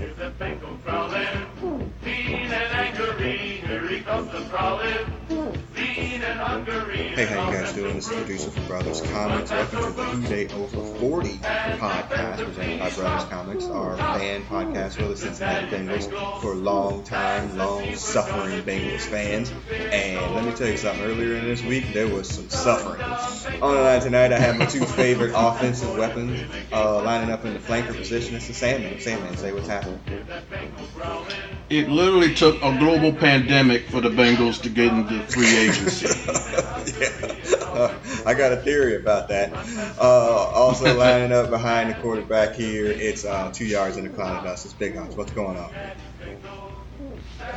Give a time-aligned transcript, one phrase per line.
[0.00, 0.70] Here's the Bengal
[2.02, 3.36] mean and angry.
[3.36, 4.96] Here he comes a crawling,
[5.76, 6.96] mean and hungry.
[7.08, 7.96] Hey, how you guys doing?
[7.96, 9.50] This is producer from Brothers Comics.
[9.50, 14.94] Welcome to the Who Dey Over 40 podcast presented by Brothers Comics, our fan podcast
[14.94, 19.52] for the Cincinnati Bengals for long time, long suffering Bengals fans.
[19.70, 21.04] And let me tell you something.
[21.04, 23.02] Earlier in this week, there was some suffering.
[23.62, 26.40] On the line tonight, I have my two favorite offensive weapons
[26.72, 28.34] uh, lining up in the flanker position.
[28.34, 28.98] It's the Sandman.
[29.00, 30.00] Sandman, say what's happening.
[31.68, 36.06] It literally took a global pandemic for the Bengals to get into free agency.
[37.00, 37.56] yeah.
[37.66, 37.94] Uh,
[38.24, 39.52] I got a theory about that.
[39.98, 44.38] Uh, also lining up behind the quarterback here, it's uh, two yards in the cloud
[44.38, 44.64] of dust.
[44.64, 45.14] It's Big House.
[45.14, 45.70] What's going on?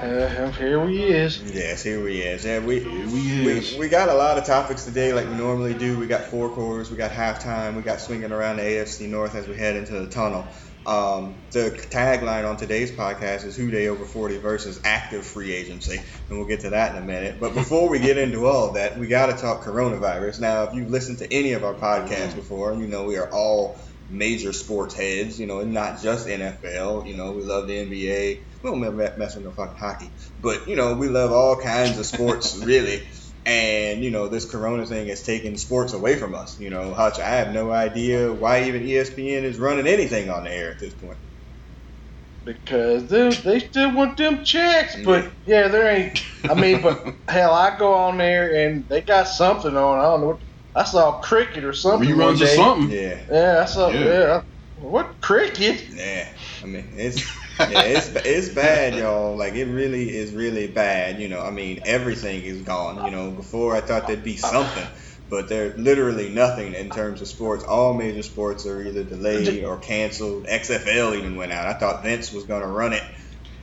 [0.01, 1.41] Uh, here we is.
[1.41, 2.43] Yes, here we is.
[2.43, 3.77] Yeah, we, we we is.
[3.77, 5.97] we got a lot of topics today, like we normally do.
[5.97, 9.47] We got four quarters, we got halftime, we got swinging around the AFC North as
[9.47, 10.45] we head into the tunnel.
[10.85, 15.95] Um, the tagline on today's podcast is "Who Dey Over 40" versus active free agency,
[15.97, 17.39] and we'll get to that in a minute.
[17.39, 20.41] But before we get into all of that, we got to talk coronavirus.
[20.41, 23.79] Now, if you've listened to any of our podcasts before, you know we are all
[24.13, 25.39] major sports heads.
[25.39, 27.07] You know, and not just NFL.
[27.07, 28.37] You know, we love the NBA.
[28.63, 31.97] We don't me- mess with no fucking hockey, but you know, we love all kinds
[31.99, 33.01] of sports, really.
[33.45, 36.59] And you know, this Corona thing has taken sports away from us.
[36.59, 40.51] You know, Hutch, I have no idea why even ESPN is running anything on the
[40.51, 41.17] air at this point.
[42.45, 46.21] Because they, they still want them checks, but yeah, there ain't.
[46.43, 49.99] I mean, but hell, I go on there and they got something on.
[49.99, 50.27] I don't know.
[50.27, 50.43] What,
[50.75, 52.17] I saw cricket or something.
[52.17, 52.91] one Reruns or something.
[52.91, 53.89] Yeah, Yeah, I saw.
[53.89, 54.05] Yeah.
[54.05, 54.41] Yeah.
[54.75, 55.85] what cricket?
[55.89, 56.27] yeah.
[56.63, 57.19] I mean, it's
[57.59, 59.37] yeah, it's it's bad, y'all.
[59.37, 61.19] Like it really is really bad.
[61.19, 63.05] You know, I mean, everything is gone.
[63.05, 64.87] You know, before I thought there'd be something.
[65.29, 67.63] But there's literally nothing in terms of sports.
[67.63, 70.45] All major sports are either delayed or canceled.
[70.45, 71.65] XFL even went out.
[71.65, 73.01] I thought Vince was going to run it,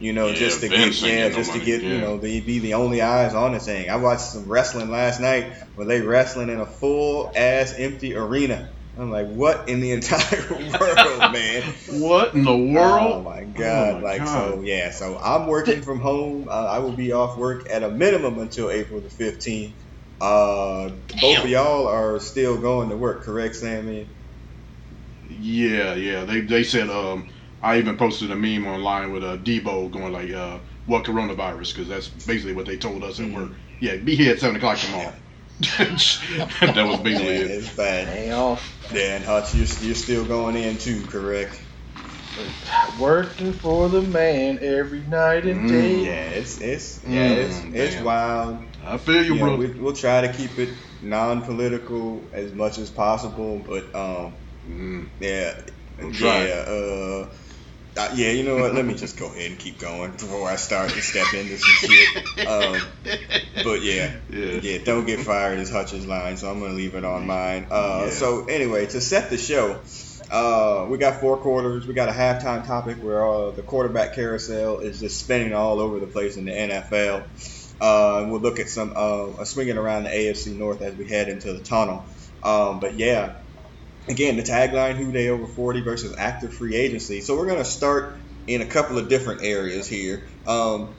[0.00, 1.82] you know, Yeah, just to Vince get ain't yeah, got no just to money, get
[1.82, 3.90] you know, they be the only eyes on the thing.
[3.90, 8.70] I watched some wrestling last night where they wrestling in a full ass empty arena.
[8.96, 11.64] I'm like, what in the entire world, man?
[11.88, 13.16] What in the world?
[13.16, 13.96] Oh my god!
[13.96, 14.28] Oh my like God.
[14.28, 14.90] so, yeah.
[14.90, 16.48] So I'm working from home.
[16.50, 19.76] Uh, I will be off work at a minimum until April the 15th.
[20.20, 24.12] Uh, both of y'all are still going to work, correct, Sammy?
[25.28, 26.24] Yeah, yeah.
[26.24, 27.28] They they said um
[27.62, 31.88] I even posted a meme online with uh, Debo going like uh what coronavirus because
[31.88, 33.52] that's basically what they told us at work.
[33.80, 35.14] Yeah, be here at seven o'clock tomorrow.
[35.78, 37.50] that was basically Yeah, it.
[37.50, 38.08] it's bad.
[38.08, 38.90] Hang off.
[38.94, 41.60] Yeah, and Hutch, you're, you're still going in too, correct?
[42.98, 46.06] Working for the man every night and Mm, day.
[46.06, 48.04] Yeah, it's it's yeah, it's Mm, it's damn.
[48.04, 48.66] wild.
[48.82, 49.56] I feel you, You know, bro.
[49.56, 50.70] we, we'll try to keep it
[51.02, 54.34] non-political as much as possible, but um,
[54.68, 55.10] Mm.
[55.20, 55.54] Yeah,
[55.98, 56.46] We'll try.
[56.46, 57.28] yeah, uh,
[57.96, 58.30] uh, yeah.
[58.30, 58.74] You know what?
[58.74, 61.90] Let me just go ahead and keep going before I start to step into some
[61.90, 62.46] shit.
[62.46, 62.80] Um,
[63.64, 64.60] but yeah, Yeah.
[64.62, 64.78] yeah.
[64.84, 67.66] Don't get fired is Hutch's line, so I'm gonna leave it on mine.
[67.70, 68.10] Uh, Yeah.
[68.12, 69.80] So anyway, to set the show,
[70.30, 71.86] uh, we got four quarters.
[71.86, 75.98] We got a halftime topic where uh, the quarterback carousel is just spinning all over
[76.00, 77.24] the place in the NFL.
[77.80, 81.28] Uh, and we'll look at some uh, swinging around the AFC North as we head
[81.28, 82.06] into the tunnel.
[82.42, 83.36] Um, but yeah,
[84.08, 87.20] again, the tagline "Who Dey Over 40" versus active free agency.
[87.20, 90.26] So we're gonna start in a couple of different areas here.
[90.46, 90.96] Um,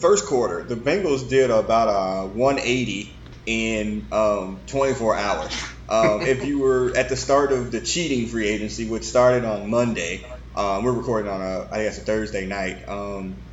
[0.00, 3.16] first quarter, the Bengals did about a 180
[3.46, 5.64] in um, 24 hours.
[5.88, 9.70] Um, if you were at the start of the cheating free agency, which started on
[9.70, 12.88] Monday, um, we're recording on a I guess a Thursday night.
[12.88, 13.44] Um,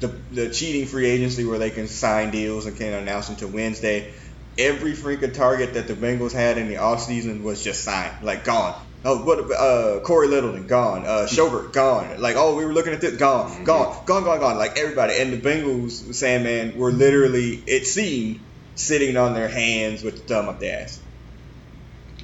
[0.00, 3.48] the, the cheating free agency where they can sign deals and can announce them to
[3.48, 4.12] Wednesday.
[4.56, 8.74] Every freaking target that the Bengals had in the offseason was just signed, like gone.
[9.04, 9.50] Oh, what?
[9.52, 11.04] Uh, Cory Littleton gone.
[11.04, 12.20] Uh, Schobert gone.
[12.20, 14.56] Like, oh, we were looking at this, gone, gone, gone, gone, gone.
[14.56, 18.40] Like everybody, and the Bengals, man, were literally, it seemed,
[18.76, 21.00] sitting on their hands with the thumb up their ass.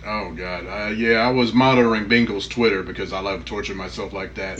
[0.04, 4.36] Oh God, uh, yeah, I was monitoring Bengals Twitter because I love torturing myself like
[4.36, 4.58] that.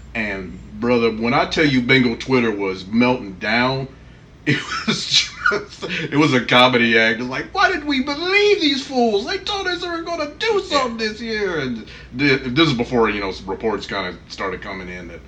[0.14, 3.88] and brother, when I tell you Bengal Twitter was melting down,
[4.46, 7.20] it was just, it was a comedy act.
[7.20, 9.26] It's like, why did we believe these fools?
[9.26, 12.74] They told us they were going to do something this year, and thi- this is
[12.74, 15.20] before you know some reports kind of started coming in that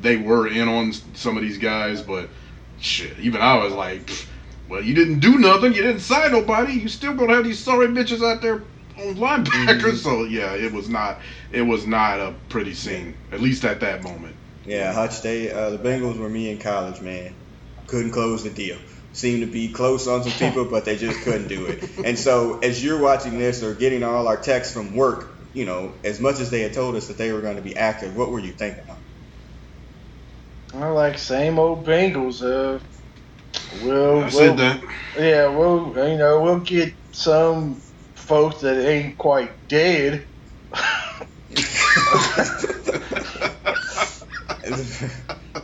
[0.00, 2.28] they were in on some of these guys, but
[2.80, 4.10] shit, even I was like.
[4.68, 5.74] Well, you didn't do nothing.
[5.74, 6.72] You didn't sign nobody.
[6.72, 8.62] You still gonna have these sorry bitches out there
[8.96, 9.80] on linebackers.
[9.80, 9.96] Mhm.
[10.02, 11.18] So yeah, it was not
[11.50, 14.34] it was not a pretty scene, at least at that moment.
[14.64, 17.34] Yeah, Hutch, they, uh, the Bengals were me in college, man.
[17.86, 18.78] Couldn't close the deal.
[19.12, 21.84] Seemed to be close on some people, but they just couldn't do it.
[22.04, 25.98] And so, as you're watching this or getting all our texts from work, you know,
[26.04, 28.30] as much as they had told us that they were going to be active, what
[28.30, 28.98] were you thinking of?
[30.74, 32.42] I like same old Bengals.
[32.42, 32.80] Uh,
[33.84, 34.82] we'll, I we'll said that.
[35.18, 37.82] yeah, we'll you know we'll get some
[38.16, 40.28] folks that ain't quite dead.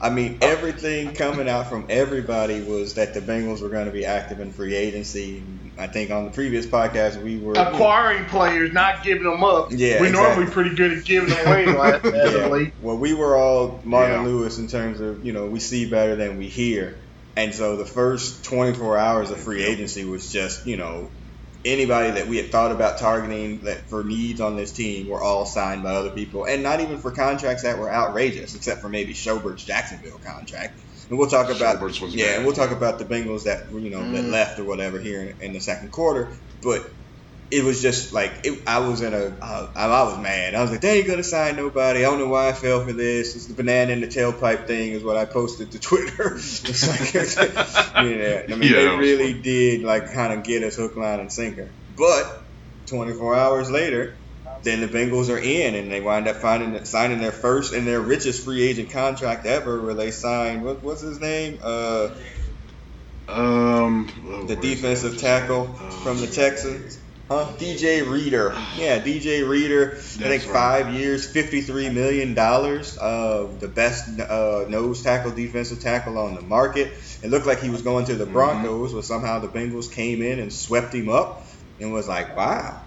[0.00, 4.04] I mean, everything coming out from everybody was that the Bengals were going to be
[4.04, 5.42] active in free agency.
[5.78, 9.68] I think on the previous podcast we were Acquiring players, not giving them up.
[9.70, 10.12] Yeah, we're exactly.
[10.12, 12.70] normally pretty good at giving them away last Yeah.
[12.80, 14.26] Well, we were all Martin Yeah.
[14.26, 16.98] Lewis in terms of you know we see better than we hear,
[17.36, 21.10] and so the first 24 hours of free agency was just you know
[21.64, 25.44] anybody that we had thought about targeting that for needs on this team were all
[25.46, 29.14] signed by other people, and not even for contracts that were outrageous, except for maybe
[29.14, 30.80] Schobert's Jacksonville contract.
[31.10, 33.90] And we'll talk about was yeah, bad, and we'll talk about the Bengals that you
[33.90, 34.30] know that Mm.
[34.32, 36.82] left or whatever here in, in the second quarter, but
[37.50, 40.54] it was just like it, I was in a uh, I, I was mad.
[40.54, 42.00] I was like, they ain't gonna sign nobody.
[42.00, 43.34] I don't know why I fell for this.
[43.36, 46.34] It's the banana in the tailpipe thing is what I posted to Twitter.
[46.36, 47.14] it's like,
[47.96, 49.42] yeah, I mean Yeah, they really funny.
[49.42, 51.74] did like kind of get us hook, line, and sinker.
[51.96, 52.24] But
[52.90, 54.18] 24 hours later,
[54.64, 58.00] then the Bengals are in, and they wind up finding signing their first and their
[58.00, 61.58] richest free agent contract ever, where they signed what, what's his name?
[61.62, 62.08] Uh,
[63.28, 66.98] Um, oh, the defensive tackle Uh, from the Texans.
[67.30, 67.44] Huh?
[67.58, 68.54] DJ Reader.
[68.78, 69.92] Yeah, DJ Reader.
[69.96, 70.52] I think right.
[70.52, 72.96] five years, fifty-three million dollars.
[72.96, 76.90] Uh, the best uh, nose tackle, defensive tackle on the market.
[77.22, 78.32] It looked like he was going to the Mhm.
[78.32, 81.44] Broncos, but somehow the Bengals came in and swept him up,
[81.78, 82.80] and was like, "Wow,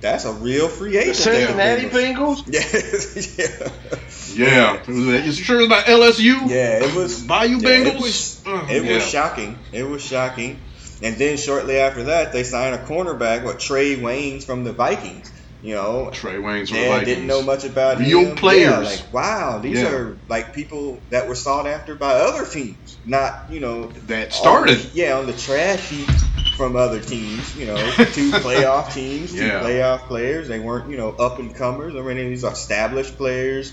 [0.00, 2.42] that's a real free agent." there, Cincinnati Bengals.
[2.44, 3.72] Bengals.
[4.36, 4.46] Yeah.
[4.48, 6.48] Yeah, it was, you sure it was about LSU?
[6.50, 7.94] Yeah, it was Bayou yeah, Bengals.
[7.94, 8.94] It was, Uh, it yeah.
[8.94, 9.58] was shocking.
[9.72, 10.60] It was shocking.
[11.02, 15.30] And then shortly after that, they signed a cornerback, what Trey Waynes from the Vikings.
[15.60, 17.06] You know, Trey Waynes from the Vikings.
[17.06, 18.36] didn't know much about Real him.
[18.36, 18.70] players.
[18.70, 19.90] Yeah, like wow, these Yeah.
[19.90, 24.78] are like people that were sought after by other teams, not you know that started.
[24.78, 26.08] the- yeah, on the trash heap
[26.56, 27.56] from other teams.
[27.56, 27.76] You know,
[28.12, 29.60] two playoff teams, two Yeah.
[29.60, 30.46] playoff players.
[30.48, 33.72] They weren't you know up and comers or any of these established players.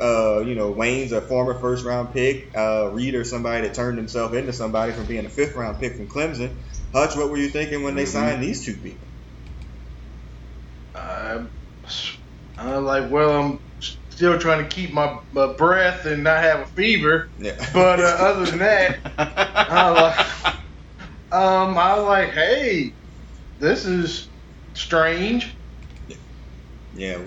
[0.00, 2.50] Uh, you know, Wayne's a former first round pick.
[2.56, 6.08] Uh, or somebody that turned himself into somebody from being a fifth round pick from
[6.08, 6.62] Clemson.
[6.94, 8.08] Hutch, what were you thinking when they Mhm.
[8.08, 9.08] signed these two people?
[10.94, 11.52] I'm,
[12.56, 13.60] I'm like, well, I'm
[14.10, 17.30] still trying to keep my, my breath and not have a fever.
[17.38, 17.54] Yeah.
[17.72, 20.18] But uh, other than that, I like,
[21.32, 22.96] um, I was like, hey,
[23.58, 24.30] this is
[24.74, 25.58] strange.
[26.92, 27.18] yeah,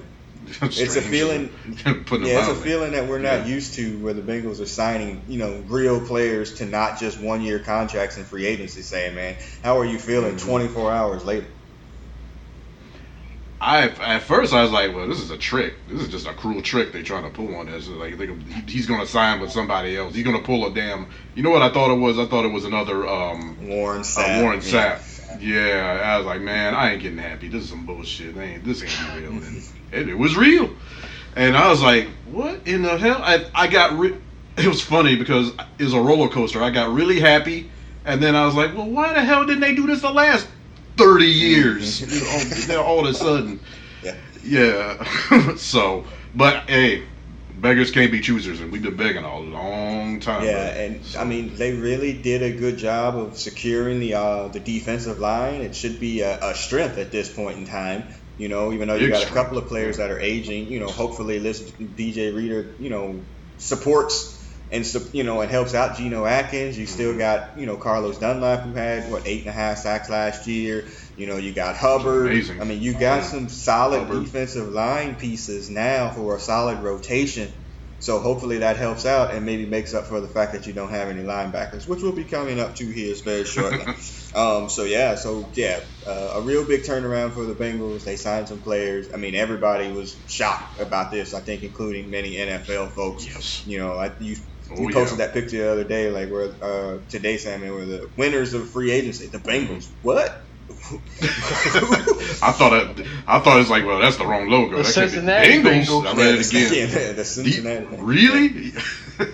[0.61, 1.49] it's a feeling.
[2.05, 3.45] Putting Yeah, it's a feeling that we're not Yeah.
[3.45, 7.41] used to where the Bengals are signing, you know, real players to not just one
[7.41, 10.45] year contracts in free agency saying, man, how are you feeling Mhm.
[10.45, 11.47] 24 hours later?
[13.61, 15.85] I at first I was like, well, this is a trick.
[15.85, 17.89] This is just a cruel trick they're trying to pull on us.
[17.89, 18.17] Like
[18.69, 20.15] he's gonna sign with somebody else.
[20.15, 21.09] He's gonna pull a damn.
[21.35, 22.17] You know what I thought it was?
[22.17, 24.41] I thought it was another um, Warren uh, Sapp.
[24.41, 24.95] Warren yeah.
[24.95, 25.41] Sapp.
[25.41, 27.49] Yeah, I was like, man, I ain't getting happy.
[27.49, 28.37] This is some bullshit.
[28.37, 29.31] Ain't this ain't real.
[29.31, 29.61] And
[29.91, 30.69] it, it was real.
[31.35, 33.19] And I was like, what in the hell?
[33.21, 34.15] I I got re-
[34.57, 36.61] it was funny because it was a roller coaster.
[36.61, 37.69] I got really happy,
[38.05, 40.47] and then I was like, well, why the hell didn't they do this the last
[40.97, 42.01] thirty years?
[42.01, 43.59] You know, then all of a sudden,
[44.03, 44.15] Yeah.
[44.43, 45.55] yeah.
[45.55, 46.03] so,
[46.35, 47.03] but hey,
[47.61, 50.43] beggars can't be choosers, and we've been begging a long time.
[50.43, 50.81] Yeah, bro.
[50.81, 54.59] and So- I mean they really did a good job of securing the uh, the
[54.59, 55.61] defensive line.
[55.61, 58.03] It should be a, a strength at this point in time.
[58.39, 60.87] You know, even though you got a couple of players that are aging, you know,
[60.87, 63.27] hopefully this DJ Reader, you know,
[63.57, 64.37] supports
[64.71, 66.77] and you know and helps out Geno Atkins.
[66.77, 67.19] You still Mm-hmm.
[67.19, 70.87] got you know Carlos Dunlap who had what eight and a half sacks last year.
[71.17, 72.31] You know, you got Hubbard.
[72.61, 74.23] I mean, you got some solid Hubbard.
[74.25, 77.53] defensive line pieces now for a solid rotation.
[77.99, 80.89] So hopefully that helps out and maybe makes up for the fact that you don't
[80.89, 83.85] have any linebackers, which we'll be coming up to here very shortly.
[84.35, 88.05] um, so yeah, so yeah, uh, a real big turnaround for the Bengals.
[88.05, 89.09] They signed some players.
[89.13, 91.33] I mean, everybody was shocked about this.
[91.33, 93.25] I think, including many NFL folks.
[93.27, 93.65] Yes.
[93.65, 94.37] You know, I, you,
[94.71, 95.25] Oh, you posted yeah.
[95.25, 98.91] that picture the other day, like where uh, today, Sammy, where the winners of free
[98.91, 99.85] agency, the Bengals.
[100.01, 100.29] What?
[102.41, 104.77] I thought it, I thought it's like, well, that's the wrong logo.
[104.77, 106.05] The that Cincinnati Bengals.
[106.05, 106.89] I read it again.
[106.89, 107.85] yeah, the Cincinnati.
[107.85, 107.99] Bengals.
[108.01, 108.71] Really?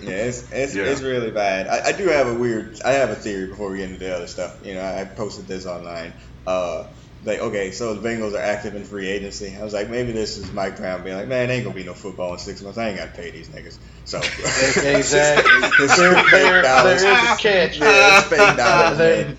[0.02, 0.84] Yeah, it's it's, Yeah.
[0.84, 1.68] it's really bad.
[1.68, 2.80] I, I do have a weird.
[2.82, 4.64] I have a theory before we get into the other stuff.
[4.64, 6.12] You know, I posted this online.
[6.46, 6.86] Uh,
[7.24, 9.56] like, okay, so the Bengals are active in free agency.
[9.56, 11.94] I was like, maybe this is Mike Brown being like, man, ain't gonna be no
[11.94, 12.78] football in six months.
[12.78, 13.78] I ain't got to pay these niggas.
[14.04, 15.52] So Exactly.
[15.84, 17.02] It's there, fake there, there dollars.
[17.02, 17.78] is a catch.
[17.78, 19.36] Yeah, it's fake dollars, There- man.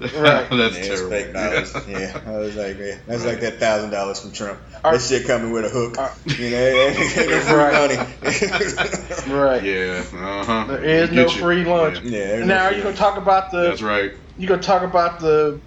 [0.00, 0.10] Right.
[0.50, 1.10] That's yeah, terrible.
[1.10, 1.74] fake dollars.
[1.88, 4.60] yeah, I was like, yeah, that's like that thousand dollars from Trump.
[4.84, 5.98] Are- this shit coming with a hook.
[5.98, 7.72] Are- you know, ain't, ain't free Right.
[7.72, 7.96] money.
[9.28, 9.62] Right.
[9.62, 10.04] Yeah.
[10.14, 10.64] Uh huh.
[10.68, 12.00] There is no free lunch.
[12.02, 12.10] yeah.
[12.10, 13.62] there's Now, no are you gonna talk about the?
[13.62, 14.12] That's right.
[14.36, 15.60] You gonna talk about the?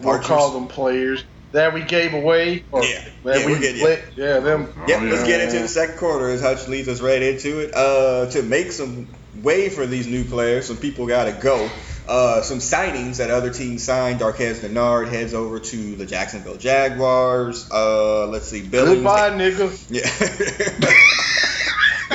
[0.00, 2.64] We'll call them players that we gave away.
[2.70, 3.04] Or Yeah.
[3.24, 3.84] That Yeah, we we'll get- yeah.
[3.84, 4.72] let, yeah, them.
[4.76, 5.10] Oh, Yep, yeah.
[5.10, 7.74] let's get into the second quarter as Hutch leads us right into it.
[7.74, 11.68] Uh, to make some way for these new players, some people got to go.
[12.10, 14.18] Uh, some signings that other teams signed.
[14.18, 17.70] Darqueze Dennard heads over to the Jacksonville Jaguars.
[17.70, 18.96] Uh, let's see, Billings.
[18.96, 19.70] Goodbye, nigga.
[19.88, 20.10] Yeah.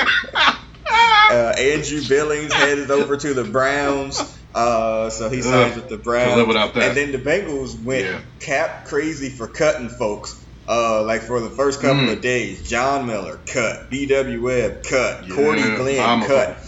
[1.30, 4.20] uh, Andrew Billings headed over to the Browns.
[4.54, 6.36] Uh, so he signs with the Browns.
[6.36, 6.88] live without that.
[6.88, 8.20] And then the Bengals went Yeah.
[8.40, 10.42] cap crazy for cutting folks.
[10.68, 12.12] Uh, like for the first couple Mm.
[12.14, 14.42] of days, John Miller cut, B.W.
[14.42, 16.58] Webb cut, Yeah, Cordy Glenn cut.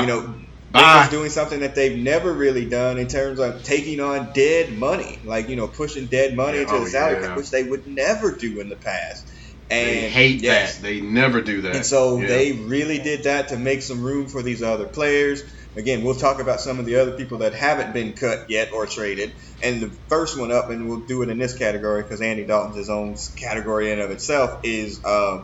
[0.00, 0.34] You know,
[0.72, 0.80] Bye.
[1.06, 5.18] Bengals doing something that they've never really done in terms of taking on dead money,
[5.24, 7.28] like you know, pushing dead money Yeah, into oh, the salary yeah.
[7.28, 9.30] cap, which they would never do in the past.
[9.70, 10.82] And they hate yes, that.
[10.82, 11.76] They never do that.
[11.76, 12.26] and so Yeah.
[12.28, 15.42] they really did that to make some room for these other players.
[15.76, 18.86] Again, we'll talk about some of the other people that haven't been cut yet or
[18.86, 19.32] traded.
[19.62, 22.76] And the first one up, and we'll do it in this category because Andy Dalton's
[22.76, 25.38] his own category in of itself, is uh,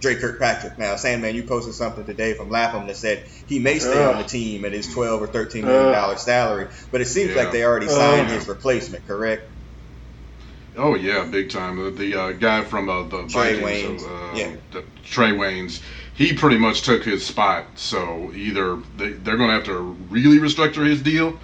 [0.00, 0.78] Dre Kirkpatrick.
[0.78, 4.24] Now, Sandman, you posted something today from Lapham that said he may stay on the
[4.24, 7.42] team at his 12 or 13 million dollar salary, but it seems Yeah.
[7.42, 7.90] like they already Uh.
[7.90, 9.42] signed his replacement, correct?
[10.76, 11.96] Oh yeah, big time.
[11.96, 14.32] The, uh, guy from uh, the Trey Vikings, Waynes.
[14.32, 14.50] uh, Yeah.
[14.70, 15.80] the, Trey Waynes,
[16.14, 17.64] he pretty much took his spot.
[17.74, 21.36] So either they, they're going to have to really restructure his deal,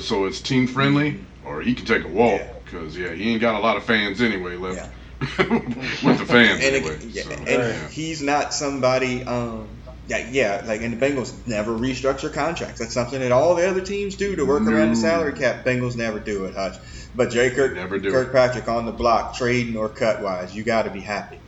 [0.00, 2.48] so- it's team friendly, or he can take a walk Yeah.
[2.64, 4.78] because yeah, he ain't got a lot of fans anyway left.
[4.78, 4.88] Yeah.
[5.20, 6.96] with the fans and, anyway.
[6.96, 7.88] it- yeah, so, and yeah.
[7.88, 9.24] he's not somebody.
[9.24, 9.68] Um,
[10.08, 12.78] yeah, yeah, like and the Bengals never restructure contracts.
[12.78, 15.64] That's something that all the other teams do to work around the salary cap.
[15.64, 16.76] Bengals never do it, Hutch.
[17.14, 18.12] But Jay Kirk, Never do it.
[18.12, 21.40] Kirkpatrick on the block, trading or cut wise, you got to be happy.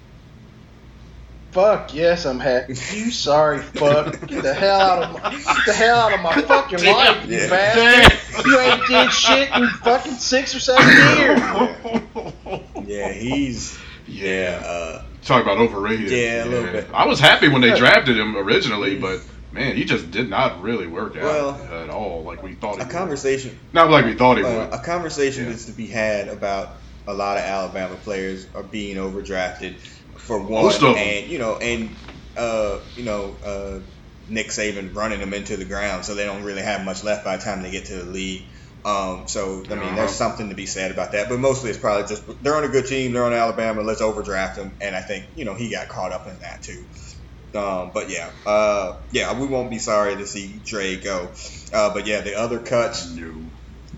[1.52, 2.74] Fuck yes, I'm happy.
[2.94, 4.26] You sorry fuck.
[4.26, 7.38] Get the hell out of my get the hell out of my fucking life, you
[7.38, 7.48] Yeah.
[7.48, 8.46] bastard.
[8.46, 10.86] You ain't did shit in fucking six or seven
[11.18, 11.38] years.
[11.40, 14.62] Yeah, he's yeah.
[14.64, 16.10] uh, Talk about overrated.
[16.10, 16.88] Yeah, a little bit.
[16.94, 19.20] I was happy when they drafted him originally, but
[19.52, 21.50] man, he just did not really work out Well,
[21.82, 22.92] at all like we thought he a would.
[22.92, 23.58] conversation.
[23.72, 24.72] Not like we thought he Uh, would.
[24.74, 25.50] a conversation Yeah.
[25.52, 26.76] is to be had about
[27.06, 29.76] a lot of Alabama players are being overdrafted
[30.16, 31.90] for one, Most of and you know, and
[32.36, 33.80] uh, you know, uh,
[34.28, 37.36] Nick Saban running them into the ground, so they don't really have much left by
[37.36, 38.44] the time they get to the league.
[38.88, 39.96] Um, so I mean, Uh-huh.
[39.96, 42.68] there's something to be said about that, but mostly it's probably just they're on a
[42.68, 45.88] good team, they're on Alabama, let's overdraft them, and I think you know he got
[45.88, 46.86] caught up in that too.
[47.54, 51.32] Um, but yeah, uh, yeah, we won't be sorry to see Dre go.
[51.72, 53.47] Uh, but yeah, the other cuts, No.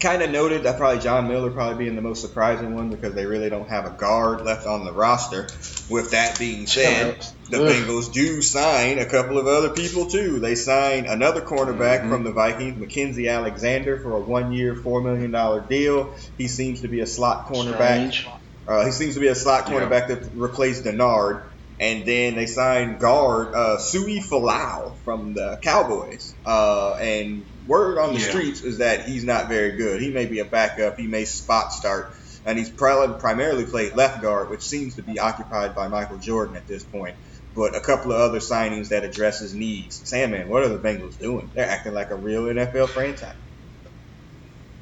[0.00, 3.26] Kind of noted that probably John Miller probably being the most surprising one because they
[3.26, 5.46] really don't have a guard left on the roster.
[5.90, 7.58] With that being said, the.
[7.58, 10.40] Bengals do sign a couple of other people too.
[10.40, 12.08] They sign another cornerback Mhm.
[12.08, 16.14] from the Vikings, Mackensie Alexander, for a one-year, four million dollar deal.
[16.38, 18.24] He seems to be a slot cornerback.
[18.66, 19.74] Uh, he seems to be a slot Yeah.
[19.80, 21.42] cornerback that replaced Dennard.
[21.78, 26.34] And then they signed guard uh, Su'a-Filo from the Cowboys.
[26.44, 28.28] Uh, and word on the Yeah.
[28.28, 30.00] streets is that he's not very good.
[30.00, 30.98] He may be a backup.
[30.98, 32.12] He may spot start.
[32.46, 36.56] And he's probably primarily played left guard, which seems to be occupied by Michael Jordan
[36.56, 37.14] at this point.
[37.54, 40.00] But a couple of other signings that address his needs.
[40.04, 41.50] Sandman, what are the Bengals doing?
[41.54, 43.34] They're acting like a real NFL franchise.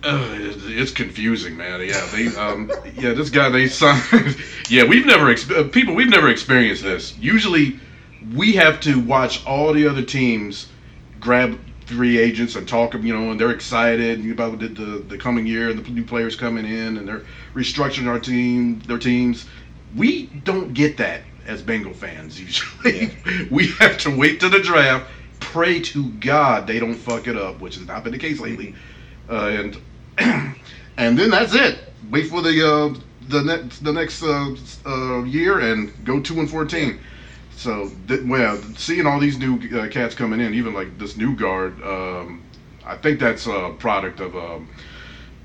[0.05, 1.81] Uh, it's it's confusing, man.
[1.81, 4.37] Yeah, they, um, yeah, this guy they signed.
[4.69, 7.17] yeah, we've never ex- uh, people we've never experienced this.
[7.19, 7.81] Usually,
[8.33, 10.69] we have to watch all the other teams
[11.19, 11.59] grab
[11.89, 15.71] three agents and talk, you know, and they're excited about the, the the coming year
[15.71, 19.47] and the new players coming in and they're restructuring our team, their teams.
[19.95, 23.13] We don't get that as Bengal fans usually.
[23.51, 25.07] we have to wait to the draft,
[25.41, 28.75] pray to God they don't fuck it up, which has not been the case lately
[29.31, 29.79] uh, and
[30.19, 31.81] and then that's it.
[32.11, 34.55] Wait for the uh, the next the next uh,
[34.87, 37.01] uh, year and go two and fourteen.
[37.59, 41.35] So th- well, seeing all these new uh, cats coming in, even like this new
[41.35, 42.45] guard, um,
[42.87, 44.69] I think that's a product of um,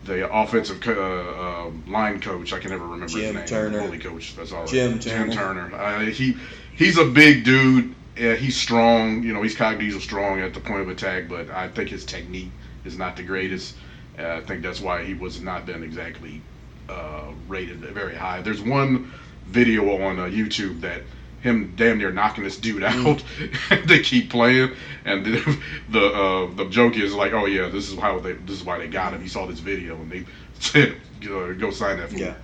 [0.06, 2.54] the offensive co- uh, uh, line coach.
[2.54, 3.46] I can never remember Jim his name.
[3.48, 3.80] Turner.
[3.80, 4.36] Holy coach.
[4.36, 4.68] That's all.
[4.68, 5.72] Jim Jim Turner.
[5.72, 5.76] Turner.
[5.76, 6.38] Uh, he
[6.76, 7.96] he's a big dude.
[8.16, 9.24] Yeah, he's strong.
[9.24, 12.52] You know, he's cognitive strong at the point of attack, but I think his technique
[12.86, 13.76] is not the greatest.
[14.20, 16.44] Uh, I think that's why he was not been exactly
[16.90, 18.42] uh, rated very high.
[18.44, 19.12] There's one
[19.48, 21.02] video on uh, YouTube that
[21.44, 23.24] him damn near knocking this dude out.
[23.86, 24.72] they keep playing,
[25.06, 25.60] and the
[25.90, 28.80] the, uh, the joke is like, oh yeah, this is how they this is why
[28.80, 29.22] they got him.
[29.22, 30.26] He saw this video and they
[30.60, 32.20] said, go, go sign that fool.
[32.20, 32.36] Yeah.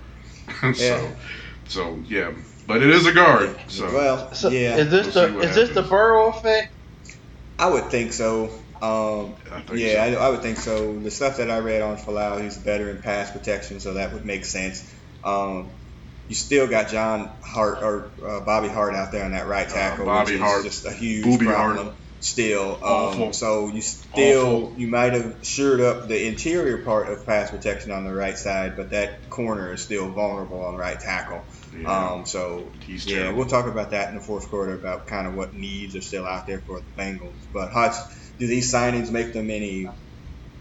[0.74, 1.16] so, Yeah.
[1.66, 2.32] so yeah,
[2.66, 3.56] but it is a guard.
[3.68, 5.90] So well, So yeah, is this We'll see the what is this the happens.
[5.90, 6.68] Burrow effect?
[7.58, 8.44] I would think so.
[8.82, 10.18] Um, I think yeah, so.
[10.20, 10.98] I, I would think so.
[10.98, 14.24] The stuff that I read on Falau, he's better in pass protection, so that would
[14.24, 14.82] make sense.
[15.22, 15.72] Um,
[16.30, 19.74] you still got John Hart or uh, Bobby Hart out there on that right Uh,
[19.74, 20.64] tackle, Bobby which Hart.
[20.64, 21.74] is just a huge Booby Hart.
[21.76, 21.94] problem.
[22.22, 24.74] Still, um, so you still Awful.
[24.76, 28.76] you might have shored up the interior part of pass protection on the right side,
[28.76, 31.42] but that corner is still vulnerable on right tackle.
[31.74, 33.38] yeah, Um, so he's yeah, terrible.
[33.38, 36.26] we'll talk about that in the fourth quarter about kind of what needs are still
[36.26, 37.32] out there for the Bengals.
[37.54, 37.94] But Hutch,
[38.38, 39.88] do these signings make them any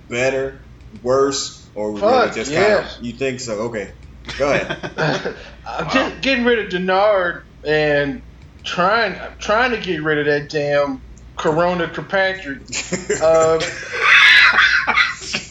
[0.07, 0.61] better,
[1.03, 2.79] worse, or really Fuck, just yes.
[2.93, 3.05] kind of?
[3.05, 3.53] You think so?
[3.63, 3.91] Okay,
[4.37, 4.79] go ahead.
[5.65, 5.89] I'm Wow.
[5.89, 8.23] just getting rid of Dennard and
[8.65, 11.03] trying trying to get rid of that damn
[11.37, 12.59] Corona Kirkpatrick.
[13.21, 13.59] Uh,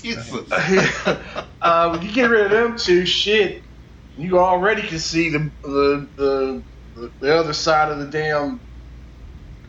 [0.02, 0.50] Jesus.
[1.62, 3.64] uh, when you get rid of them two, shit,
[4.16, 8.62] you already can see the the the, the, the other side of the damn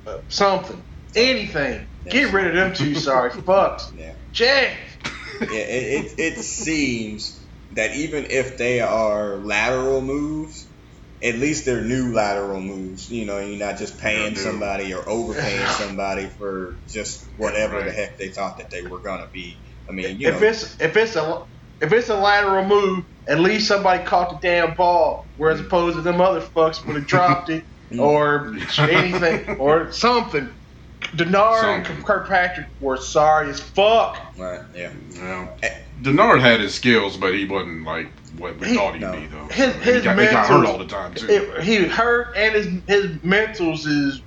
[0.06, 1.90] uh, something, anything.
[2.10, 2.96] Get rid of them two.
[2.96, 3.82] Sorry, fucks.
[3.94, 4.78] yeah, Jack.
[5.42, 5.48] yeah.
[5.60, 7.39] It, it, it seems
[7.72, 10.68] that even if they are lateral moves.
[11.22, 13.10] At least they're new lateral moves.
[13.10, 17.92] You know, you're not just paying Yeah, somebody or overpaying somebody for just whatever the
[17.92, 19.60] heck they thought that they were gonna be.
[19.90, 21.44] I mean, you If know, it's if it's a
[21.82, 26.02] if it's a lateral move, at least somebody caught the damn ball, whereas opposed to
[26.02, 28.00] them other fucks would have dropped it Mm.
[28.02, 30.59] or anything or something.
[31.16, 31.96] Dennard Something.
[31.96, 34.18] and Kirkpatrick were sorry as fuck.
[34.38, 34.62] right?
[34.76, 34.92] Yeah.
[35.14, 35.48] Yeah.
[36.02, 39.12] Dennard had his skills, but he wasn't like what we He- thought he'd no.
[39.14, 39.46] be though.
[39.48, 41.28] His- So his he, got, he got hurt all the time too.
[41.30, 44.22] It, he hurt and his his mentals is.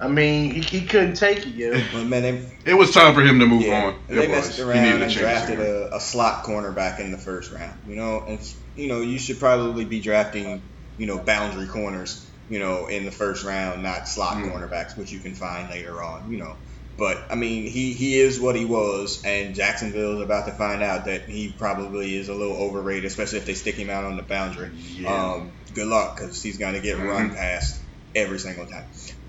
[0.00, 1.82] I mean, he, he couldn't take it yet.
[1.92, 3.96] Well, man, they, it was time for him to move Yeah, on.
[4.06, 4.56] they It messed was.
[4.58, 7.76] He around needed to and change drafted a, a slot cornerback in the first round.
[7.88, 8.38] You know, and
[8.76, 10.62] you know you should probably be drafting
[10.98, 12.24] you know boundary corners.
[12.50, 14.50] You know, in the first round, not slot Mm.
[14.52, 16.30] cornerbacks, which you can find later on.
[16.32, 16.56] You know,
[16.96, 20.82] but I mean, he he is what he was, and Jacksonville is about to find
[20.82, 24.16] out that he probably is a little overrated, especially if they stick him out on
[24.16, 24.70] the boundary.
[24.96, 25.12] Yeah.
[25.32, 27.36] Um, good luck, because he's gonna get run Mhm.
[27.36, 27.80] past
[28.14, 28.84] every single time.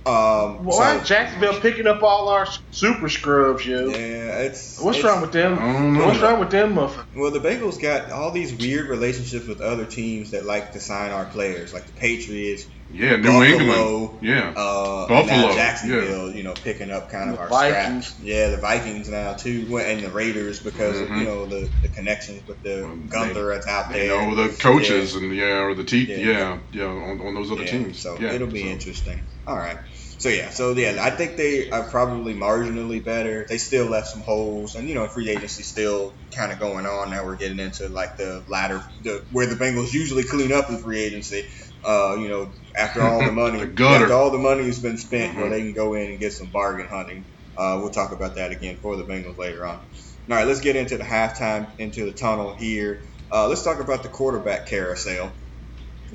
[0.06, 3.90] Um, Why so- is Jacksonville picking up all our super scrubs, yo?
[3.90, 5.60] yeah, it's What's it's- wrong with them?
[5.60, 5.98] I don't.
[5.98, 7.06] What's wrong with them, motherfuckers?
[7.16, 11.12] Well, the Bengals got all these weird relationships with other teams that like to sign
[11.12, 14.20] our players, like the Patriots, Yeah, New Buffalo, England.
[14.24, 14.50] Yeah.
[14.56, 16.32] uh, Buffalo, and now Jacksonville.
[16.32, 18.08] You know, picking up kind of The our Vikings.
[18.08, 18.20] scraps.
[18.20, 21.20] Yeah, the Vikings now too, and the Raiders because of Mhm.
[21.20, 24.08] you know the, the connections with the Well, Gunther that's out You there.
[24.32, 26.18] know the coaches and yeah, or the te- Yeah.
[26.18, 28.02] yeah, yeah, on, on those other Yeah, teams.
[28.02, 28.68] So yeah, it'll be so.
[28.68, 29.22] interesting.
[29.46, 29.78] All right.
[30.18, 33.46] So yeah, so yeah, I think they are probably marginally better.
[33.48, 37.12] They still left some holes, and you know, free agency still kind of going on.
[37.12, 40.80] Now we're getting into like the latter, the where the Bengals usually clean up in
[40.80, 41.44] free agency.
[41.84, 45.38] Uh, you know, after all the money, The after all the money has been spent,
[45.38, 45.52] where Mhm.
[45.52, 47.26] they can go in and get some bargain hunting.
[47.58, 49.76] Uh, we'll talk about that again for the Bengals later on.
[49.78, 53.02] All right, let's get into the halftime, into the tunnel here.
[53.32, 55.34] Uh, let's talk about the quarterback carousel.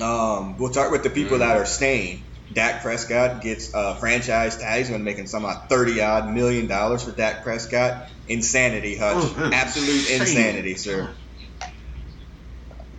[0.01, 1.41] Um, we'll talk with the people Mm.
[1.41, 2.27] that are staying.
[2.53, 4.79] Dak Prescott gets uh, franchise tag.
[4.79, 8.09] He's going to make some odd thirty odd million dollars for Dak Prescott.
[8.27, 9.17] Insanity, Hutch.
[9.19, 11.15] Oh, Absolute insanity, sir.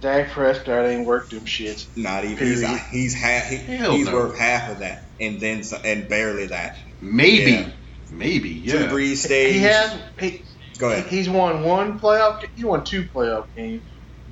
[0.06, 1.88] Dak Prescott ain't worth them shits.
[1.96, 2.46] Not even.
[2.48, 2.82] He's Period.
[2.92, 3.48] he's half.
[3.48, 4.14] He, Hell he's no.
[4.14, 6.76] worth half of that, and then and barely that.
[7.02, 7.72] Maybe, Yeah.
[8.12, 8.72] maybe, yeah.
[8.88, 9.54] Drew Brees stays.
[9.56, 10.00] He has.
[10.20, 10.46] He,
[10.78, 11.08] Go ahead.
[11.08, 12.40] He's won one playoff.
[12.42, 13.82] ga- He won two playoff games.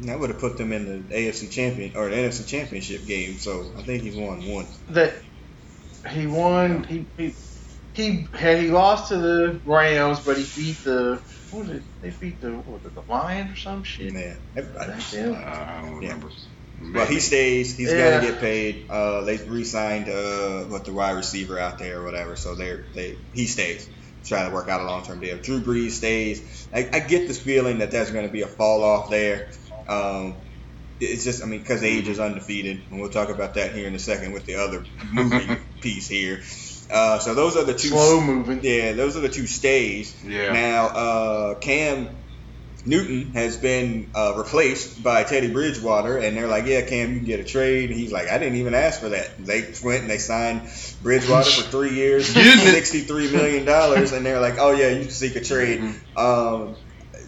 [0.02, 3.40] That would have put them in the AFC champion or the NFC championship game.
[3.40, 4.68] So I think he's won one.
[4.90, 5.16] That
[6.08, 6.84] he won.
[6.84, 7.36] He he
[7.96, 11.22] he had he lost to the Rams, but he beat the.
[11.52, 11.84] What was it?
[12.02, 14.14] They beat the what was it, the Lions or some shit.
[14.14, 14.92] Yeah, everybody.
[14.92, 15.34] That's Uh.
[15.36, 16.10] I don't Yeah.
[16.10, 16.30] remember.
[16.94, 17.78] Well, he stays.
[17.78, 18.20] He's Yeah.
[18.22, 18.88] gonna get paid.
[18.90, 22.36] Uh, they re-signed uh, what the wide receiver out there or whatever.
[22.36, 23.88] So they they he stays.
[24.26, 25.38] Trying to work out a long-term deal.
[25.38, 26.68] Drew Brees stays.
[26.74, 29.50] I, I get this feeling that there's going to be a fall off there.
[29.90, 30.40] Um,
[31.00, 33.96] it's just, I mean, because age is undefeated, and we'll talk about that here in
[33.96, 36.42] a second with the other moving piece here.
[36.94, 37.90] Uh, so those are the two.
[37.90, 38.60] Slow moving.
[38.64, 40.16] Yeah, those are the two stays.
[40.24, 40.54] Yeah.
[40.54, 42.10] Now, uh, Cam
[42.86, 47.26] Newton has been uh, replaced by Teddy Bridgewater, and they're like, "Yeah, Cam, you can
[47.26, 50.10] get a trade." And he's like, "I didn't even ask for that." They went and
[50.10, 50.70] they signed
[51.02, 55.36] Bridgewater for three years, sixty-three million dollars, and they're like, "Oh yeah, you can seek
[55.36, 56.18] a trade." Mm-hmm.
[56.18, 56.76] Um,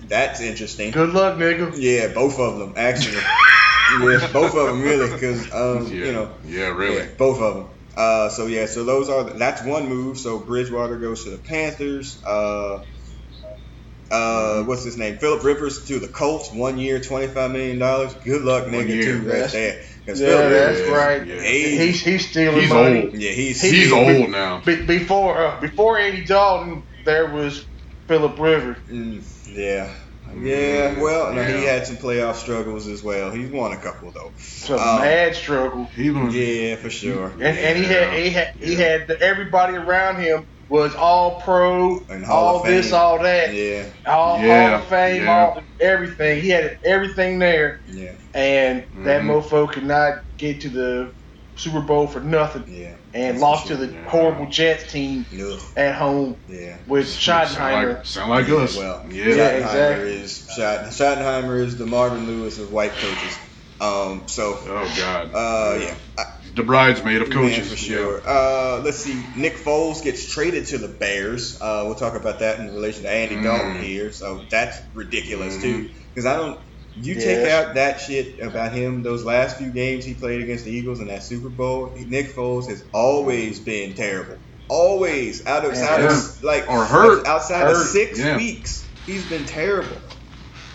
[0.08, 0.92] that's interesting.
[0.92, 1.74] Good luck, nigga.
[1.76, 3.16] Yeah, both of them actually.
[3.16, 6.06] yeah, both of them really, because um, yeah.
[6.06, 6.98] you know, Yeah, really.
[6.98, 7.68] yeah, both of them.
[7.98, 10.18] Uh, so yeah, so those are that's one move.
[10.18, 12.22] So Bridgewater goes to the Panthers.
[12.26, 12.82] Uh,
[14.12, 15.18] uh, what's his name?
[15.18, 16.52] Philip Rivers to the Colts.
[16.52, 18.14] One year, twenty five million dollars.
[18.16, 19.04] Good luck, nigga, year.
[19.04, 19.82] too, right That's- there.
[20.06, 21.26] 'Cause Yeah, Philip that's Rivers- right.
[21.28, 21.42] Yeah.
[21.42, 23.02] He's he's stealing He's money.
[23.06, 23.14] old.
[23.16, 24.62] Yeah, he's He- He's he- old now.
[24.64, 27.66] Be, before uh, before Andy Dalton, there was
[28.08, 28.78] Philip Rivers.
[28.88, 29.92] Mm, yeah.
[30.42, 33.32] Yeah, well, no, he had some playoff struggles as well.
[33.32, 34.32] He's won a couple though.
[34.38, 37.32] Some Um, mad struggle, He was, Yeah, for sure.
[37.34, 38.78] and, and he had he had he Yeah.
[38.80, 44.70] had everybody around him was all pro, And all this, all that, Yeah, all Yeah,
[44.72, 45.46] Hall of Fame, yeah.
[45.46, 46.42] all everything.
[46.42, 49.28] He had everything there, yeah, and that Mhm.
[49.28, 51.14] mofo could not get to the
[51.56, 52.96] Super Bowl for nothing, yeah.
[53.14, 54.10] and lost for to the Yeah.
[54.10, 56.78] horrible Jets team Ugh, at home yeah.
[56.88, 57.96] with sound Schottenheimer.
[57.98, 58.76] like, sound like us.
[58.78, 59.24] Well, yeah.
[59.26, 59.34] Yeah.
[59.36, 60.14] Schottenheimer exactly.
[60.16, 63.38] is Schott- Schottenheimer is the Marvin Lewis of white coaches.
[63.82, 65.32] Um, so, Oh God.
[65.34, 66.24] uh, yeah, I,
[66.56, 67.70] The bridesmaid of man, coaches.
[67.70, 68.22] for sure.
[68.26, 69.22] Uh, let's see.
[69.36, 71.60] Nick Foles gets traded to the Bears.
[71.62, 73.44] Uh, we'll talk about that in relation to Andy Mm.
[73.44, 74.12] Dalton here.
[74.14, 75.62] So that's ridiculous Mhm.
[75.62, 75.90] too.
[76.14, 76.60] Because I don't.
[76.98, 79.04] You take out that shit about him.
[79.04, 81.94] Those last few games he played against the Eagles in that Super Bowl.
[81.98, 84.38] Nick Foles has always been terrible.
[84.70, 87.28] Always out of And out of like Or hurt.
[87.28, 88.38] outside of six Yeah.
[88.38, 88.90] weeks.
[89.06, 90.02] He's been terrible.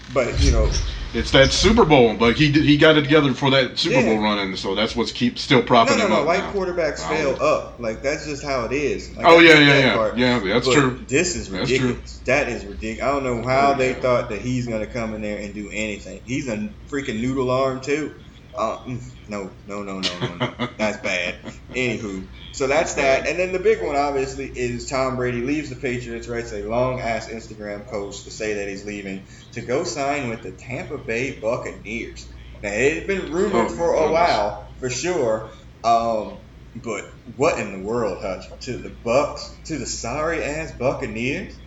[0.08, 0.70] But you know,
[1.12, 4.02] It's that Super Bowl, but he did, he got it together for that Super Yeah.
[4.02, 6.20] Bowl run, and so that's what's keep still no, propping no, him no.
[6.20, 6.26] up.
[6.26, 6.52] White now.
[6.52, 7.08] quarterbacks Wow.
[7.08, 7.76] fail up.
[7.80, 9.12] Like that's just how it is.
[9.16, 10.18] Like, Oh I yeah, yeah, yeah, part.
[10.18, 10.38] yeah.
[10.40, 11.04] That's But true.
[11.08, 12.22] This is ridiculous.
[12.26, 13.02] That is ridiculous.
[13.02, 16.20] I don't know how they thought that he's gonna come in there and do anything.
[16.24, 18.14] He's a freaking noodle arm too.
[18.58, 20.52] Uh, mm, no, no, no, no, no, no.
[20.78, 21.36] That's bad.
[21.74, 23.26] Anywho, so that's that.
[23.26, 26.28] And then the big one, obviously, is Tom Brady leaves the Patriots.
[26.28, 30.42] Writes a long ass Instagram post to say that he's leaving to go sign with
[30.42, 32.26] the Tampa Bay Buccaneers.
[32.62, 35.50] Now it had been rumored Oh, for a while, for sure.
[35.82, 36.38] Um,
[36.76, 37.04] but
[37.36, 38.44] what in the world, Hutch?
[38.60, 39.56] To the Bucks?
[39.66, 41.58] To the sorry ass Buccaneers?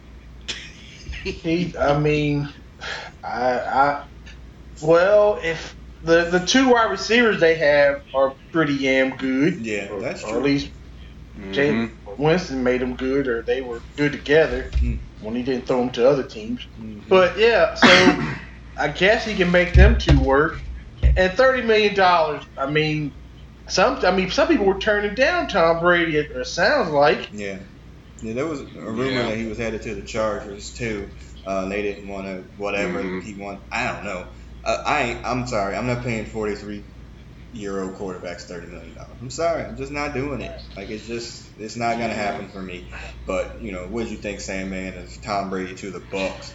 [1.23, 2.49] He, I mean,
[3.23, 4.03] I, I,
[4.81, 10.01] well, if the the two wide receivers they have are pretty damn good, Yeah, or,
[10.01, 10.69] that's or at least
[11.51, 11.91] Jay Mhm.
[12.17, 14.99] Winston made them good, or they were good together Mm.
[15.21, 16.67] when he didn't throw them to other teams.
[16.79, 17.01] Mhm.
[17.09, 17.87] But yeah, so
[18.77, 20.59] I guess he can make them two work.
[21.17, 23.11] And thirty million dollars, I mean,
[23.67, 26.17] some, I mean, some people were turning down Tom Brady.
[26.17, 27.29] It, it sounds like.
[27.33, 27.57] Yeah.
[28.21, 29.23] Yeah, there was a rumor Yeah.
[29.23, 31.09] that he was headed to the Chargers too.
[31.45, 33.21] Uh, they didn't want to whatever Mhm.
[33.23, 33.59] he want.
[33.71, 34.27] I don't know.
[34.63, 35.75] Uh, I ain't, I'm sorry.
[35.75, 36.83] I'm not paying 43
[37.51, 39.17] year old quarterbacks 30 million dollars.
[39.21, 39.63] I'm sorry.
[39.63, 40.59] I'm just not doing it.
[40.75, 42.91] Like it's just it's not gonna happen for me.
[43.27, 46.53] But you know, what did you think, Sam Man, of Tom Brady to the Bucks?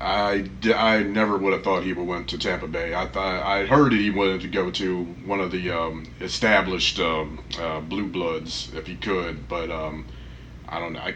[0.00, 2.94] I, I never would have thought he would went to Tampa Bay.
[2.94, 7.00] I thought I heard that he wanted to go to one of the um, established
[7.00, 10.06] um, uh, blue bloods if he could, but um,
[10.68, 11.00] I don't know.
[11.00, 11.14] I,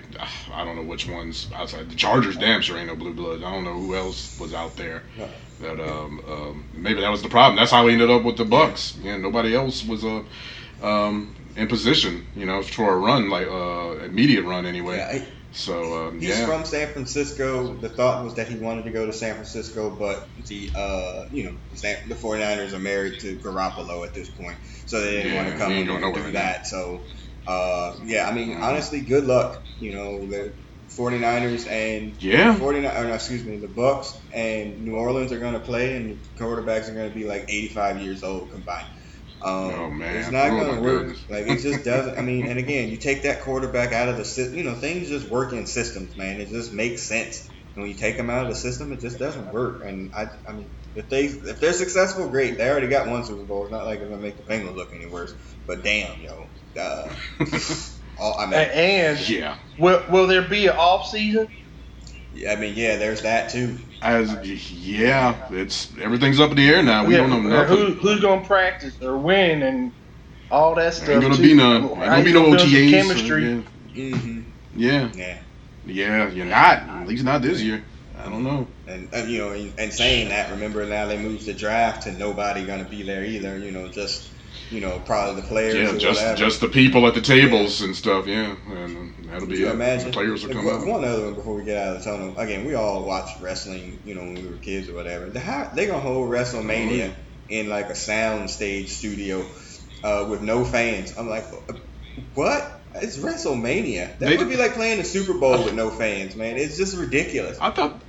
[0.52, 2.36] I don't know which ones outside the Chargers.
[2.36, 3.44] Damn sure ain't no blue bloods.
[3.44, 5.04] I don't know who else was out there.
[5.60, 7.56] That um, um, maybe that was the problem.
[7.56, 8.96] That's how he ended up with the Bucks.
[9.00, 10.22] Yeah, nobody else was uh,
[10.82, 14.96] um, in position, you know, for a run like uh, immediate run anyway.
[14.96, 16.46] Yeah, he- So um, he's yeah.
[16.46, 17.78] from San Francisco.
[17.80, 21.44] The thought was that he wanted to go to San Francisco, but the uh, you
[21.44, 25.32] know the San- the 49ers are married to Garoppolo at this point, so they didn't
[25.32, 26.66] Yeah, want to come he in ain't and do that.
[26.66, 27.04] So
[27.46, 29.62] uh, yeah, I mean honestly, good luck.
[29.78, 30.54] You know the
[30.98, 32.54] 49ers and yeah.
[32.54, 36.10] 49 or no, excuse me, the Bucks and New Orleans are going to play, and
[36.10, 38.86] the quarterbacks are going to be like 85 years old combined.
[39.44, 40.16] Um, Oh, man.
[40.16, 41.00] it's not Oh, going to work.
[41.02, 41.24] goodness.
[41.28, 42.16] Like it just doesn't.
[42.18, 44.56] I mean, and again, you take that quarterback out of the system.
[44.56, 46.40] You know, things just work in systems, man.
[46.40, 47.40] It just makes sense.
[47.74, 49.82] And when you take them out of the system, it just doesn't work.
[49.86, 52.58] And I, I mean, if they if they're successful, great.
[52.58, 53.64] They already got one Super Bowl.
[53.64, 55.32] It's not like it's going to make the Bengals look any worse.
[55.66, 56.46] But damn, yo.
[56.78, 57.08] Uh,
[58.22, 59.56] all, I A- mean, And Yeah.
[59.78, 61.48] will will there be an off season?
[62.32, 63.78] Yeah, I mean, yeah, there's that too.
[64.02, 64.34] As
[64.72, 67.04] yeah, it's everything's up in the air now.
[67.04, 67.76] We Yeah, don't know nothing.
[67.76, 69.92] Who, who's gonna practice or when and
[70.50, 71.08] all that stuff?
[71.12, 71.42] ain't gonna too.
[71.42, 71.82] be none.
[71.84, 72.90] Ain't gonna be no build some OTAs.
[72.90, 73.64] Chemistry.
[73.96, 74.40] Mm-hmm.
[74.74, 75.38] Yeah, Yeah.
[75.84, 76.78] yeah, you're not.
[77.02, 77.84] At least not this year.
[78.18, 78.68] I don't know.
[78.86, 82.12] And, and you know, and, and saying that, remember now they moved the draft to
[82.12, 83.58] nobody gonna be there either.
[83.58, 84.32] You know, just
[84.72, 86.36] you know, probably the players Yeah, just whatever.
[86.38, 88.26] just the people at the tables and stuff.
[88.26, 89.72] Yeah, and that'll be you it.
[89.72, 90.06] imagine?
[90.06, 90.86] The players will come one, out.
[90.86, 92.38] one other one before we get out of the tunnel.
[92.38, 95.28] Again, we all watched wrestling, you know, when we were kids or whatever.
[95.30, 97.20] The, how, they gonna hold WrestleMania Mm-hmm.
[97.50, 99.44] in like a sound stage studio
[100.02, 101.16] uh, with no fans.
[101.18, 101.44] I'm like,
[102.34, 102.80] what?
[102.94, 104.18] It's WrestleMania.
[104.18, 106.56] That They- would be like playing the Super Bowl with no fans, man.
[106.56, 107.58] It's just ridiculous.
[107.60, 108.01] I thought,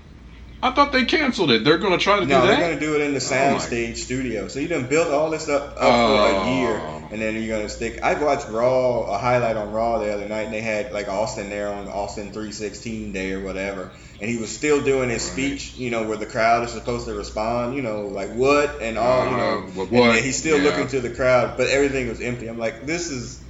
[0.64, 1.66] I thought they canceled it.
[1.66, 2.54] They're gonna try to No, do that.
[2.54, 4.48] No, they're gonna do it in the Oh soundstage studio.
[4.48, 6.42] So you done built all this up, up for Oh.
[6.46, 8.00] a year, and then you're gonna stick.
[8.02, 11.50] I watched Raw, a highlight on Raw the other night, and they had like Austin
[11.50, 15.92] there on Austin 316 day or whatever, and he was still doing his speech, you
[15.92, 19.32] know, where the crowd is supposed to respond, you know, like what and all, you
[19.36, 20.14] know, Uh, what- and what?
[20.14, 20.64] then he's still Yeah.
[20.64, 22.48] looking to the crowd, but everything was empty.
[22.48, 23.42] I'm like, this is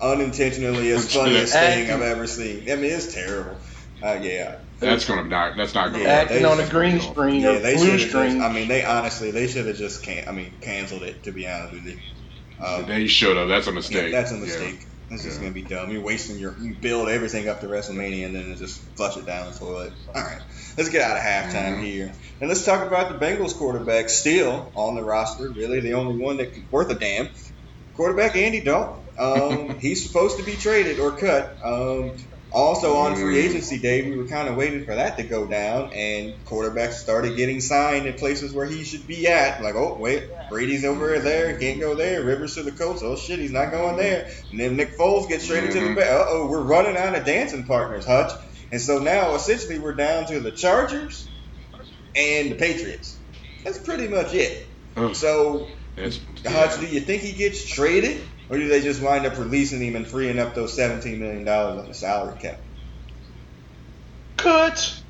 [0.00, 2.70] unintentionally as funniest thing I've ever seen.
[2.70, 3.56] I mean, it's terrible.
[4.02, 5.56] Uh, yeah, That's gonna not.
[5.56, 6.04] That's not gonna.
[6.04, 6.10] Yeah.
[6.10, 8.10] Acting on a green screen yeah, or they blue should have.
[8.10, 8.42] screen.
[8.42, 10.24] I mean, they honestly, they should have just can.
[10.28, 11.24] I mean, canceled it.
[11.24, 11.98] To be honest with you,
[12.60, 13.48] um, They should have.
[13.48, 14.12] That's a yeah, mistake.
[14.12, 14.40] that's a Yeah.
[14.40, 14.80] mistake.
[15.08, 15.42] This is Yeah.
[15.42, 15.90] gonna be dumb.
[15.90, 16.56] You're wasting your.
[16.60, 19.92] You build everything up to WrestleMania and then just flush it down the toilet.
[20.14, 20.40] All right,
[20.76, 21.84] let's get out of halftime Mhm.
[21.84, 25.48] here and let's talk about the Bengals quarterback still on the roster.
[25.56, 27.30] Really, the only one that worth a damn.
[27.94, 29.04] Quarterback Andy Dalton.
[29.18, 31.56] Um, he's supposed to be traded or cut.
[31.64, 32.16] Um,
[32.56, 33.44] also on free Mm.
[33.50, 37.36] agency day, we were kind of waiting for that to go down, and quarterbacks started
[37.36, 39.62] getting signed in places where he should be at.
[39.62, 42.22] Like, oh wait, Brady's over there, can't go there.
[42.24, 43.02] Rivers to the Colts.
[43.04, 44.28] Oh shit, he's not going there.
[44.50, 46.08] And then Nick Foles gets traded to the back.
[46.10, 48.32] Uh oh, we're running out of dancing partners, Hutch.
[48.72, 51.28] And so now essentially we're down to the Chargers
[52.16, 53.18] and the Patriots.
[53.64, 54.66] That's pretty much it.
[55.14, 59.38] So It's, Hutch, do you think he gets traded, or do they just wind up
[59.38, 62.56] releasing him and freeing up those seventeen million dollars on the salary cap?
[64.36, 65.02] Cut.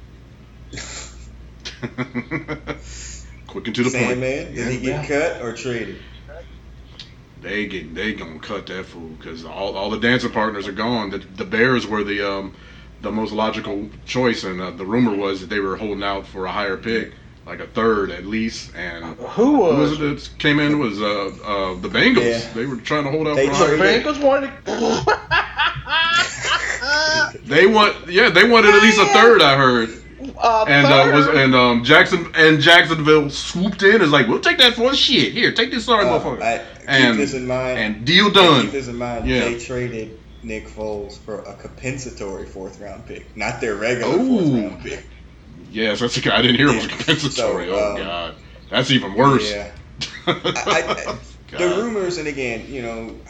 [3.47, 3.93] Quick and to the point.
[3.93, 5.07] Sandman, does he Yeah.
[5.07, 6.01] cut or traded?
[7.41, 11.11] They get they gonna cut that fool because all, all the dancing partners are gone.
[11.11, 12.55] The, the Bears were the um
[13.03, 16.47] the most logical choice, and uh, the rumor was that they were holding out for
[16.47, 17.13] a higher pick,
[17.47, 18.75] like a third at least.
[18.75, 20.01] And Who who was was?
[20.01, 20.79] it that came in?
[20.79, 21.07] Was uh,
[21.45, 22.25] uh the Bengals?
[22.45, 22.53] Yeah.
[22.55, 24.05] They were trying to hold out They for a higher The pick.
[24.05, 24.51] Bengals wanted.
[27.45, 29.43] They want yeah they wanted at least a third.
[29.43, 29.91] I heard.
[30.39, 34.03] uh, And uh, was and um Jackson and Jacksonville swooped in.
[34.03, 35.33] Is like we'll take that for the shit.
[35.33, 36.43] Here, take this sorry Uh, motherfucker.
[36.43, 37.79] I- keep And- this in mind.
[37.79, 38.71] and deal Keep done.
[38.71, 39.27] this in mind.
[39.29, 39.41] Yeah.
[39.45, 44.29] They traded Nick Foles for a compensatory fourth round pick, not their regular Ooh.
[44.29, 45.05] fourth round pick.
[45.77, 47.67] Yes, that's the guy I didn't hear it was compensatory.
[47.67, 48.35] So, oh um, god,
[48.71, 49.53] that's even worse.
[49.53, 49.73] Yeah.
[50.27, 51.19] I, I,
[51.51, 53.21] the rumors, and again, you know,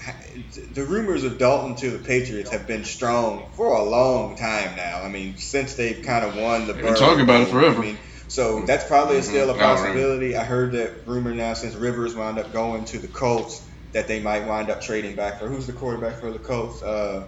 [0.72, 5.02] the rumors of Dalton to the Patriots have been strong for a long time now.
[5.02, 6.74] I mean, since they've kind of won the.
[6.74, 7.80] They've been talking about it forever.
[7.80, 9.24] I mean, so that's probably Mhm.
[9.24, 9.58] still a Oh, right.
[9.58, 10.36] possibility.
[10.36, 13.60] I heard that rumor now since Rivers wound up going to the Colts
[13.92, 16.80] that they might wind up trading back for who's the quarterback for the Colts?
[16.80, 17.26] Uh,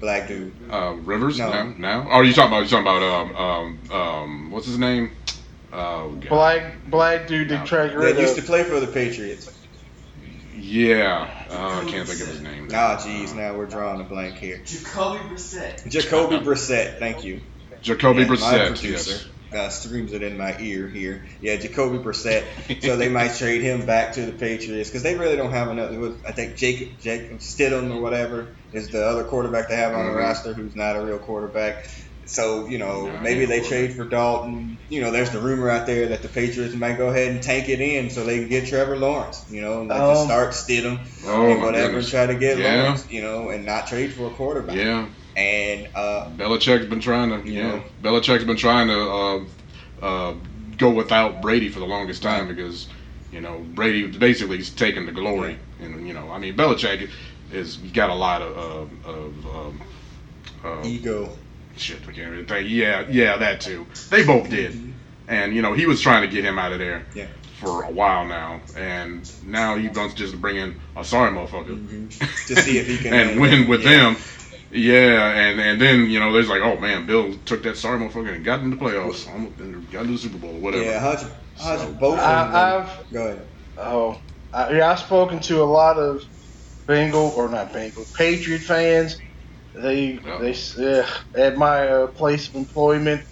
[0.00, 0.52] black dude.
[0.70, 1.50] uh, Rivers No.
[1.50, 1.74] now.
[1.76, 5.10] Now, oh, you talking about you talking about um um um what's his name?
[5.72, 6.28] Oh god.
[6.28, 9.54] black black dude that tried to That used to play for the Patriots.
[10.60, 12.68] Yeah, uh, I can't think of his name.
[12.74, 14.60] Ah, jeez, now we're drawing a blank here.
[14.64, 15.88] Jacoby Brissett.
[15.88, 17.40] Jacoby Brissett, thank you.
[17.80, 18.66] Jacoby Yeah, Brissett.
[18.66, 19.26] producer, Yes.
[19.50, 21.24] Uh, screams it in my ear here.
[21.40, 22.44] Yeah, Jacoby Brissett.
[22.82, 25.90] so they might trade him back to the Patriots because they really don't have enough.
[25.96, 30.04] was- I think Jacob Jacob Stidham or whatever is the other quarterback they have on
[30.04, 31.76] the roster who's not a real quarterback.
[32.26, 34.80] So you know Yeah, maybe they trade for Dalton.
[34.90, 37.70] You know, there's the rumor out there that the Patriots might go ahead and tank
[37.70, 39.42] it in so they can get Trevor Lawrence.
[39.48, 42.82] You know, and like just Um, start Stidham Oh and whatever try to get Yeah.
[42.82, 43.06] Lawrence.
[43.08, 44.76] You know, and not trade for a quarterback.
[44.76, 45.06] Yeah,
[45.38, 47.48] And uh, Belichick's been trying to.
[47.48, 47.82] You Yeah, know.
[48.02, 49.44] Belichick's been trying to uh,
[50.04, 50.34] uh,
[50.76, 52.88] go without Brady for the longest time because
[53.30, 55.56] you know Brady basically is taking the glory.
[55.80, 57.08] And you know, I mean, Belichick
[57.52, 59.82] is got a lot of uh, of um,
[60.64, 61.30] uh, ego.
[61.76, 62.00] shit.
[62.08, 62.68] I can't really think.
[62.68, 63.86] Yeah, yeah, that too.
[64.10, 64.92] They both did.
[65.28, 67.26] And you know, he was trying to get him out of there Yeah.
[67.60, 71.76] for a while now, and now he wants just to bring in a sorry motherfucker
[71.78, 72.46] Mhm.
[72.48, 73.90] To see if he can and win with yeah.
[73.90, 74.16] them.
[74.70, 78.34] Yeah, and and then you know, there's like, oh man, Bill took that sorry motherfucker
[78.34, 80.84] and got in the playoffs, almost and got into the Super Bowl or whatever.
[80.84, 81.22] Yeah, Hutch,
[81.56, 82.18] Hutch So- both.
[82.18, 83.48] I, I've Go ahead.
[83.78, 84.20] oh
[84.52, 86.22] I, yeah, I've spoken to a lot of
[86.86, 89.22] Bengal or not Bengal Patriot fans.
[89.74, 90.38] They Yeah.
[90.40, 93.24] they yeah, at my uh, place of employment,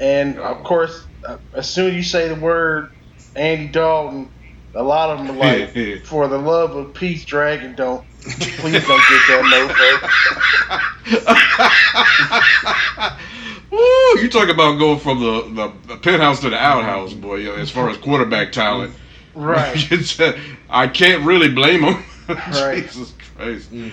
[0.00, 0.42] and Yeah.
[0.50, 2.88] of course, uh, as soon as you say the word
[3.36, 4.32] Andy Dalton,
[4.74, 9.02] a lot of them are like, for the love of peace, Dragon, don't please don't
[9.08, 9.42] get that
[13.70, 13.78] Woo!
[14.20, 17.36] You talk about going from the, the, the penthouse to the outhouse, boy.
[17.36, 18.94] you know, As far as quarterback talent.
[19.34, 19.88] Right.
[20.20, 20.32] Uh,
[20.68, 22.02] I can't really blame him.
[22.28, 22.82] Right.
[22.84, 23.72] Jesus Christ.
[23.72, 23.92] Mm.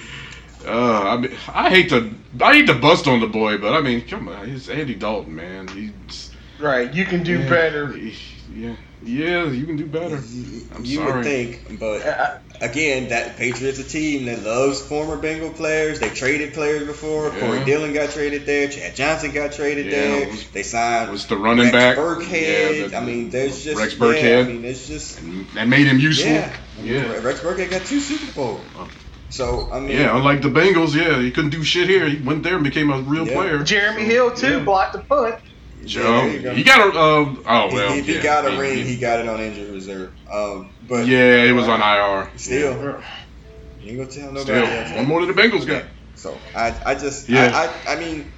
[0.65, 3.81] Uh, I mean, I hate to, I hate to bust on the boy, but I
[3.81, 5.67] mean, come on, it's Andy Dalton, man.
[5.69, 6.93] He's Right.
[6.93, 7.93] You can do better.
[7.93, 8.15] he-
[8.51, 10.15] Yeah, yeah, you can do better.
[10.15, 11.13] I'm you sorry.
[11.13, 15.99] would think, but again, that Patriots a team that loves former Bengal players.
[15.99, 17.29] They traded players before.
[17.33, 17.39] Yeah.
[17.39, 18.67] Corey Dillon got traded there.
[18.67, 20.27] Chad Johnson got traded Yeah, there.
[20.29, 21.97] was- they signed Was the running Rex back?
[21.97, 22.79] Burkhead.
[22.81, 24.45] Yeah, the- I mean, there's just Rex Yeah, Burkhead.
[24.45, 26.31] I mean, it's just and that made him useful.
[26.31, 26.51] yeah.
[26.77, 27.17] I mean, Yeah.
[27.19, 28.61] Rex Burkhead got two Super Bowls.
[28.77, 28.85] Uh,
[29.29, 32.09] so I mean, Yeah, unlike the Bengals, yeah, he couldn't do shit here.
[32.09, 33.33] He went there and became a real Yeah.
[33.35, 33.59] player.
[33.59, 34.59] Jeremy Hill too Yeah.
[34.59, 35.35] blocked the punt.
[35.81, 36.99] Yeah, So, there you he got a.
[36.99, 37.93] Um, oh If- well.
[37.93, 40.11] if he yeah, got a he- ring, he- he got it on injured reserve.
[40.31, 42.29] Um, but yeah, it was on IR.
[42.35, 43.01] Still, Yeah.
[43.81, 44.95] you ain't gonna tell nobody Still, else.
[44.95, 45.85] one more than the Bengals got.
[46.15, 47.51] So I, I just, Yeah.
[47.85, 48.31] I, I, I mean,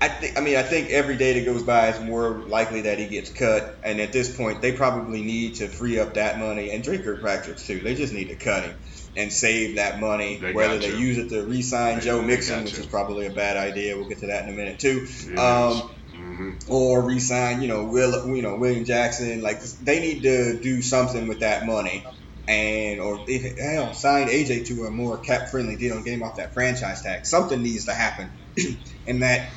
[0.00, 2.98] I think, I mean, I think every day that goes by is more likely that
[2.98, 3.78] he gets cut.
[3.82, 7.56] And at this point, they probably need to free up that money and Dre Kirkpatrick
[7.56, 7.80] too.
[7.80, 8.74] They just need to cut him
[9.16, 10.36] and save that money.
[10.36, 10.98] They whether they to.
[10.98, 12.80] use it to re-sign They- Joe Mixon, which to.
[12.80, 13.96] is probably a bad idea.
[13.96, 15.06] We'll get to that in a minute too.
[15.30, 15.88] It Um,
[16.36, 19.42] hmm or re-sign, you know, Will, you know, William Jackson.
[19.42, 22.04] Like they need to do something with that money,
[22.48, 26.36] and or if hell, sign AJ to a more cap-friendly deal and get him off
[26.38, 27.26] that franchise tag.
[27.26, 28.32] Something needs to happen,
[29.06, 29.48] and that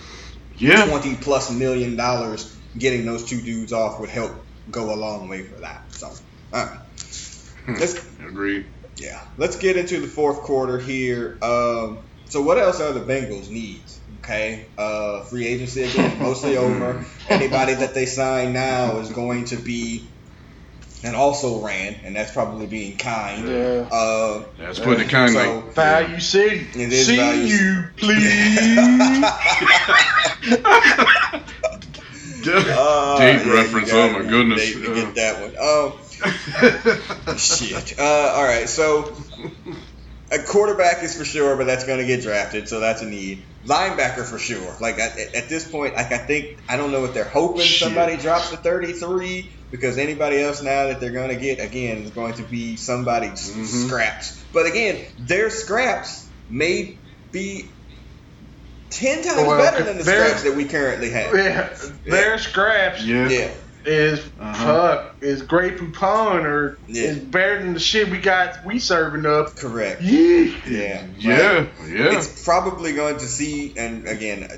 [0.59, 0.85] Yeah.
[0.87, 4.31] twenty plus million dollars getting those two dudes off would help
[4.69, 5.81] go a long way for that.
[5.91, 6.07] So,
[6.53, 6.79] all right.
[7.67, 8.71] let's Agreed.
[8.97, 11.37] yeah, let's get into the fourth quarter here.
[11.41, 13.96] Um, so, what else are the Bengals needs?
[14.27, 17.05] Okay, uh, free agency again, mostly over.
[17.29, 20.05] Anybody that they sign now is going to be,
[21.01, 23.47] and also ran, and that's probably being kind.
[23.47, 23.87] Yeah.
[23.89, 25.43] Uh, That's putting it kindly.
[25.45, 26.67] so- Value City.
[26.75, 28.59] It is See Value you, please.
[32.49, 34.61] Uh, Deep yeah, reference, you oh my goodness.
[34.61, 37.27] Dave, you get that one.
[37.27, 37.99] Um, shit.
[37.99, 38.03] Uh,
[38.35, 39.13] all right, so
[40.31, 43.47] a quarterback is for sure, but that's going to get drafted, so that's a need.
[43.65, 44.75] Linebacker for sure.
[44.81, 47.79] Like at, at this point, like I think I don't know what they're hoping Shit.
[47.79, 52.11] somebody drops to 33 because anybody else now that they're going to get again is
[52.11, 53.87] going to be somebody s- Mhm.
[53.87, 54.45] scraps.
[54.53, 56.99] But again, their scraps may
[57.31, 57.73] be.
[58.89, 61.33] Ten times Well, better than the scraps that we currently have.
[61.35, 61.73] yeah,
[62.05, 63.27] their scraps yeah.
[63.27, 63.51] Yeah.
[63.87, 64.65] Is Uh-huh.
[64.97, 67.03] fuck is Grey Poupon or Yeah.
[67.09, 69.55] is better than the shit we got we serving up.
[69.55, 70.01] Correct.
[70.01, 70.51] Yeah.
[70.67, 71.05] Yeah.
[71.17, 71.65] Yeah.
[71.87, 72.17] Yeah.
[72.17, 74.55] It's probably going to see, and again, uh,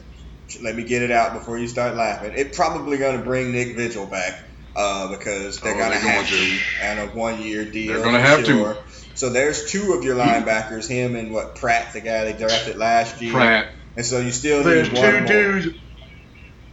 [0.63, 2.33] let me get it out before you start laughing.
[2.35, 4.33] It's probably going to bring Nick Vigil back
[4.75, 7.93] uh, because they're Oh, going to they're have going to, and a one-year deal.
[7.93, 8.77] They're gonna for have to.
[9.15, 13.21] So there's two of your linebackers, him and what Pratt, the guy they drafted last
[13.21, 13.33] year.
[13.33, 13.67] Pratt.
[13.97, 15.27] And so you still There's need one two more.
[15.27, 15.67] dudes.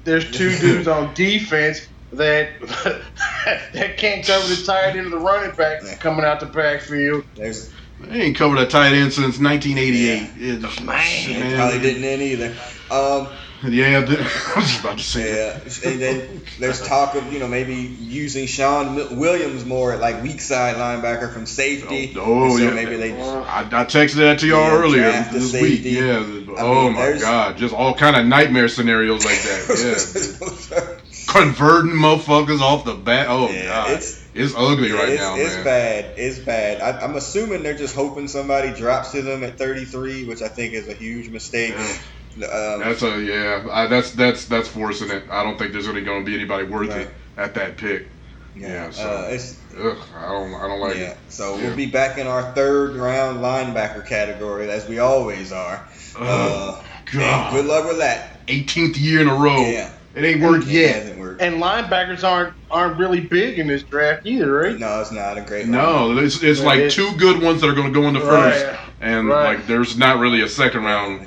[0.05, 1.81] There's two dudes on defense
[2.12, 2.61] that
[3.73, 5.97] that can't cover the tight end of the running back Yeah.
[5.97, 7.25] coming out the backfield.
[7.35, 10.31] There's They ain't covered a tight end since 1988.
[10.38, 10.53] Yeah.
[10.55, 11.51] It's- Man.
[11.51, 12.55] they probably didn't then either.
[12.90, 13.29] Um,
[13.64, 15.85] Yeah, I was just about to say Yeah, that.
[15.87, 20.40] and then there's talk of you know maybe using Shawn Williams more at like weak
[20.42, 22.12] side linebacker from safety.
[22.16, 22.71] Oh, oh, so yeah.
[22.71, 23.12] maybe they.
[23.21, 25.81] I, I texted that to y'all Yeah, earlier draft the this week.
[25.85, 26.19] Yeah.
[26.21, 29.66] the- oh mean, my God, just all kind of nightmare scenarios like that.
[30.71, 30.99] Yeah,
[31.42, 33.27] converting motherfuckers off the bat.
[33.29, 35.64] Oh Yeah, God, it's- it's, ugly right it's, now, it's man.
[35.64, 36.05] bad.
[36.18, 36.83] It's bad.
[36.83, 40.75] I, I'm assuming they're just hoping somebody drops to them at 33, which I think
[40.75, 41.75] is a huge mistake.
[41.75, 43.66] Um, That's a yeah.
[43.72, 45.25] I, that's that's that's forcing it.
[45.31, 47.01] I don't think there's really going to be anybody worth Right.
[47.03, 48.09] it at that pick.
[48.55, 51.03] yeah, yeah, so- uh, it's Ugh, I don't I don't like yeah.
[51.12, 51.16] it.
[51.31, 51.68] So Yeah.
[51.68, 55.77] we'll be back in our third round linebacker category, as we always are.
[56.14, 57.53] Uh, Oh, and God.
[57.55, 58.46] good luck with that.
[58.49, 59.61] 18th year in a row.
[59.66, 59.90] Yeah.
[60.16, 60.94] It ain't worked It yet.
[60.96, 61.42] hasn't worked.
[61.42, 64.79] And linebackers aren't aren't really big in this draft either, right?
[64.79, 65.66] No, it's not a great.
[65.66, 68.20] No, it's, it's like It- two good ones that are going to go in the
[68.20, 68.52] Right.
[68.55, 68.66] first,
[69.00, 69.57] and Right.
[69.57, 71.26] like there's not really a second round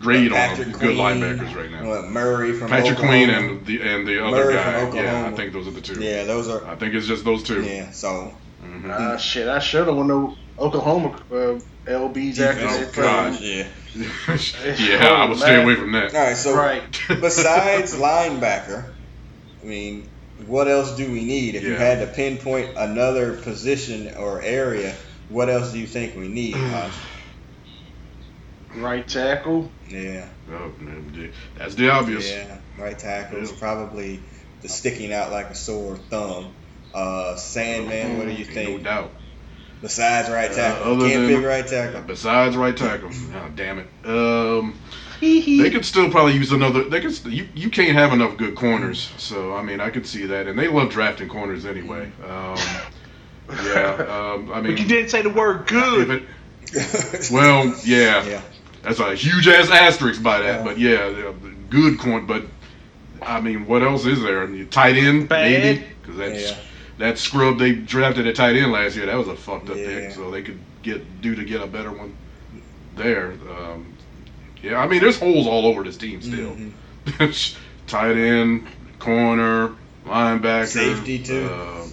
[0.00, 1.86] grade on Patrick good Queen, linebackers right now.
[1.86, 3.08] What, Murray from Patrick Oklahoma.
[3.26, 4.86] Queen and the and the other Murray guy.
[4.86, 6.00] from Yeah, I think those are the two.
[6.00, 7.62] yeah, those are I think it's just those two.
[7.62, 7.90] yeah.
[7.90, 8.32] So
[8.64, 8.90] Mhm.
[8.90, 12.94] Ah, shit, I should have won the Oklahoma uh, LBs after Oh, that.
[12.94, 13.40] God.
[13.40, 13.66] yeah.
[14.78, 16.14] yeah, I would stay away from that.
[16.14, 16.82] All right, so Right.
[17.08, 18.94] besides linebacker,
[19.62, 20.08] I mean,
[20.46, 21.54] what else do we need?
[21.56, 24.94] If you had to pinpoint another position or area,
[25.28, 26.56] what else do you think we need?
[28.76, 29.72] Right tackle.
[29.88, 32.30] yeah, Oh, man, that's the obvious.
[32.30, 33.56] yeah, right tackle is Yeah.
[33.58, 34.20] probably
[34.62, 36.54] the sticking out like a sore thumb.
[36.94, 38.78] Uh, Sandman, what do you think?
[38.78, 39.10] No doubt.
[39.82, 42.02] Besides right Uh, tackle, other can't than- pick right tackle.
[42.02, 43.10] Besides right tackle.
[43.34, 43.86] Oh, damn it.
[44.04, 44.74] Um,
[45.20, 46.84] they could still probably use another.
[46.84, 47.18] They could.
[47.26, 49.10] You you can't have enough good corners.
[49.18, 52.10] So I mean, I could see that, and they love drafting corners anyway.
[52.26, 52.56] Um,
[53.66, 53.94] yeah.
[54.08, 56.10] Um, I mean, But you didn't say the word good.
[56.72, 58.40] it, well, yeah, yeah,
[58.82, 60.58] that's a huge ass asterisk by that.
[60.60, 60.64] Yeah.
[60.64, 62.26] But yeah, the- the good corn.
[62.26, 62.44] But
[63.22, 64.42] I mean, what else is there?
[64.42, 65.50] I mean, tight end Bad.
[65.50, 66.56] maybe because that's Yeah.
[67.00, 69.06] That scrub they drafted at tight end last year.
[69.06, 69.86] That was a fucked up Yeah.
[69.86, 70.10] pick.
[70.12, 72.14] So they could get do to get a better one
[72.96, 73.32] there.
[73.50, 73.94] Um,
[74.62, 76.54] yeah, I mean, there's holes all over this team still.
[76.54, 77.56] Mhm.
[77.86, 78.66] tight end,
[78.98, 79.72] corner,
[80.06, 81.48] linebacker, Safety, too.
[81.50, 81.86] uh,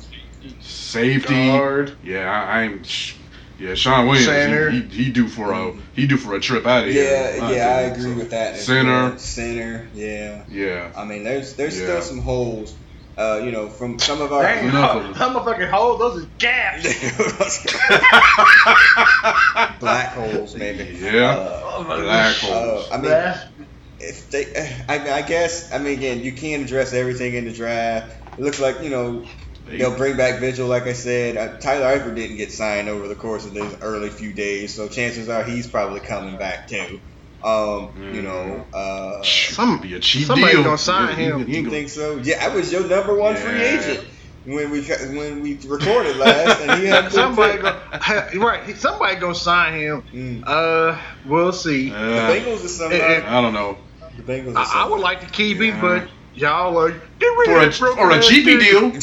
[0.61, 1.47] safety.
[1.47, 1.93] Guard.
[2.03, 2.83] Yeah, I, I'm.
[2.83, 3.15] sh-
[3.59, 6.83] Yeah, Shawn Williams, he, he, he due for a he due for a trip out
[6.87, 7.03] of here.
[7.39, 8.17] Yeah, yeah, I agree so.
[8.17, 8.57] with that.
[8.57, 9.17] Center.
[9.17, 10.43] Center, yeah.
[10.49, 11.85] Yeah, I mean, there's there's Yeah.
[11.85, 12.75] still some holes.
[13.17, 14.43] Uh, you know, from some of our.
[14.43, 15.21] Dang, enough of them.
[15.21, 15.97] I'm a fucking hole.
[15.97, 16.83] Those is gaps.
[19.79, 20.97] Black holes, maybe.
[20.99, 21.31] Yeah.
[21.31, 22.89] Uh, black uh, holes.
[22.91, 23.47] I mean, That's-
[23.99, 24.45] if they,
[24.87, 28.15] I, I guess, I mean, again, you can't address everything in the draft.
[28.37, 29.25] It looks like you know
[29.65, 31.35] they'll bring back Vigil, like I said.
[31.37, 34.87] Uh, Tyler Eifert didn't get signed over the course of these early few days, so
[34.87, 36.99] chances are he's probably coming back too.
[37.43, 40.63] Um, you know, uh, Some be a cheap somebody's deal.
[40.63, 41.45] gonna sign him.
[41.45, 42.17] he you think so?
[42.17, 44.03] Yeah, I was your number one free agent
[44.45, 48.33] when we when we recorded last, and he had a good somebody pick.
[48.33, 48.75] go, right.
[48.77, 50.03] Somebody gonna sign him.
[50.11, 50.43] Mm.
[50.47, 51.89] Uh, we'll see.
[51.89, 53.01] The Uh, Bengals is somebody.
[53.03, 53.77] I don't know.
[54.17, 55.81] The Bengals are I, I would like to keep him, Yeah.
[55.81, 58.93] but y'all are get rid For of a this broken for a cheapy dude.
[58.93, 59.01] deal,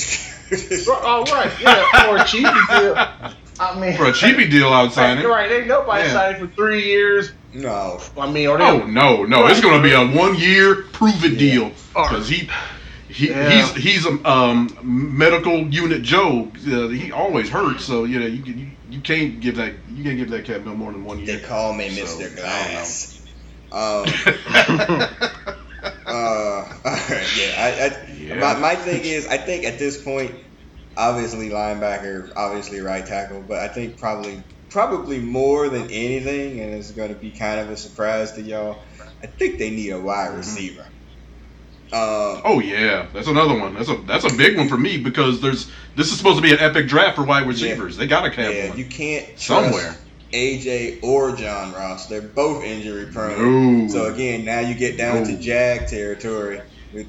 [0.89, 2.97] Oh right, yeah, for a cheapy deal.
[3.61, 5.31] I mean, for a cheapy deal, I would sign him.
[5.31, 6.13] Right, ain't nobody Yeah.
[6.13, 7.31] signing for three years.
[7.55, 11.25] No, I mean, or they, Oh no, no, it's gonna be a one year prove
[11.25, 12.49] it deal because he.
[13.09, 13.49] He, Yeah.
[13.49, 16.51] He's he's a um, medical unit Joe.
[16.67, 20.03] Uh, he always hurts, so you know you, can- you you can't give that you
[20.03, 21.39] can't give that cat no more than one year.
[21.39, 22.23] they call me So, Mr.
[22.23, 23.21] I don't Glass.
[23.71, 24.05] Um,
[26.07, 26.65] uh,
[27.37, 28.35] yeah, I, I Yeah.
[28.41, 30.35] My, my thing is, I think at this point,
[30.97, 34.43] obviously linebacker, obviously right tackle, but I think probably
[34.75, 38.83] probably more than anything, and it's going to be kind of a surprise to y'all.
[39.25, 40.39] I think they need a wide Mm-hmm.
[40.39, 40.87] receiver.
[41.93, 43.75] Um, Oh yeah, that's another one.
[43.75, 46.53] That's a that's a big one for me because there's this is supposed to be
[46.53, 47.97] an epic draft for wide receivers.
[47.97, 49.95] They gotta have yeah, one you can't somewhere.
[50.35, 52.09] AJ or John Ross.
[52.09, 53.87] They're both injury prone.
[53.87, 53.89] No.
[53.89, 55.41] So again, now you get down to No.
[55.41, 56.61] Jag territory.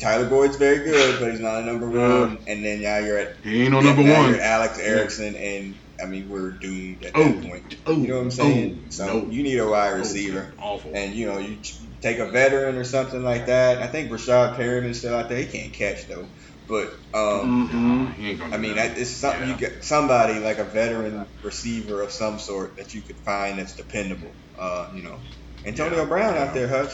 [0.02, 2.38] Tyler Boyd's very good, but he's not a number one.
[2.48, 4.36] And then now you're at He ain't no number one.
[4.40, 7.76] Alex Erickson, and I mean we're doomed at Oh, that point.
[7.88, 8.86] oh, you know what I'm saying?
[8.86, 9.32] oh, so no.
[9.32, 10.94] you need a wide Oh, receiver, Awful.
[10.96, 11.60] and you know you
[12.02, 13.82] take a veteran or something like that.
[13.82, 15.40] I think Breshad Perriman is still out there.
[15.40, 16.30] He can't catch though,
[16.68, 18.12] but um, mm-hmm.
[18.14, 18.96] He ain't gonna I mean that.
[18.96, 19.54] that, it's something Yeah.
[19.54, 23.76] you get somebody like a veteran receiver of some sort that you could find that's
[23.76, 24.36] dependable.
[24.58, 25.22] Uh, you know,
[25.66, 26.44] Antonio Yeah, Brown yeah.
[26.44, 26.92] out there, Hutch.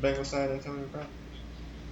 [0.00, 1.08] Bengals signed Antonio Brown.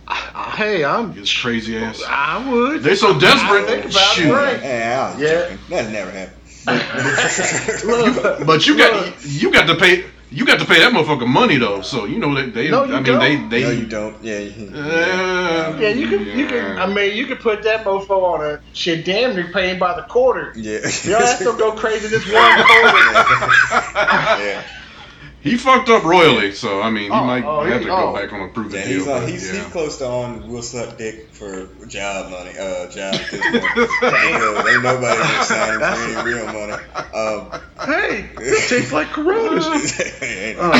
[0.08, 1.12] Hey, I'm.
[1.14, 2.02] His crazy ass.
[2.06, 2.82] I would.
[2.82, 3.64] They're so desperate.
[3.64, 4.32] I think about it, Shoot.
[4.32, 4.60] right.
[4.60, 5.40] Hey, I was Yeah.
[5.42, 5.58] joking.
[5.70, 6.40] That's never happened.
[7.84, 8.90] Look, But you look.
[8.90, 11.82] got you got to pay you got to pay that motherfucker money though.
[11.82, 13.50] So you know they they No, you I mean they don't.
[13.50, 14.16] they no, you don't.
[14.24, 14.38] Yeah.
[14.38, 16.26] you- Uh, Yeah, you can.
[16.38, 16.78] You can.
[16.78, 19.04] I mean, you can put that mofo on a shit.
[19.04, 20.52] Damn, near paying by the quarter.
[20.56, 20.78] Yeah.
[21.04, 23.02] Y'all have to go crazy this one quarter.
[24.42, 24.62] yeah.
[25.44, 26.50] He fucked up royally.
[26.52, 28.14] So I mean he Oh, might oh, have he- to go oh.
[28.14, 28.98] back on a proven Yeah, deal.
[28.98, 29.62] he's, on, but, he's, yeah.
[29.62, 32.50] he's close to on will suck dick for job money.
[32.58, 33.62] Uh, job at this point.
[33.74, 36.72] Because ain't nobody gonna sign him for any real money.
[37.14, 39.66] Um, hey, this tastes like Coronas.
[40.56, 40.72] Oh,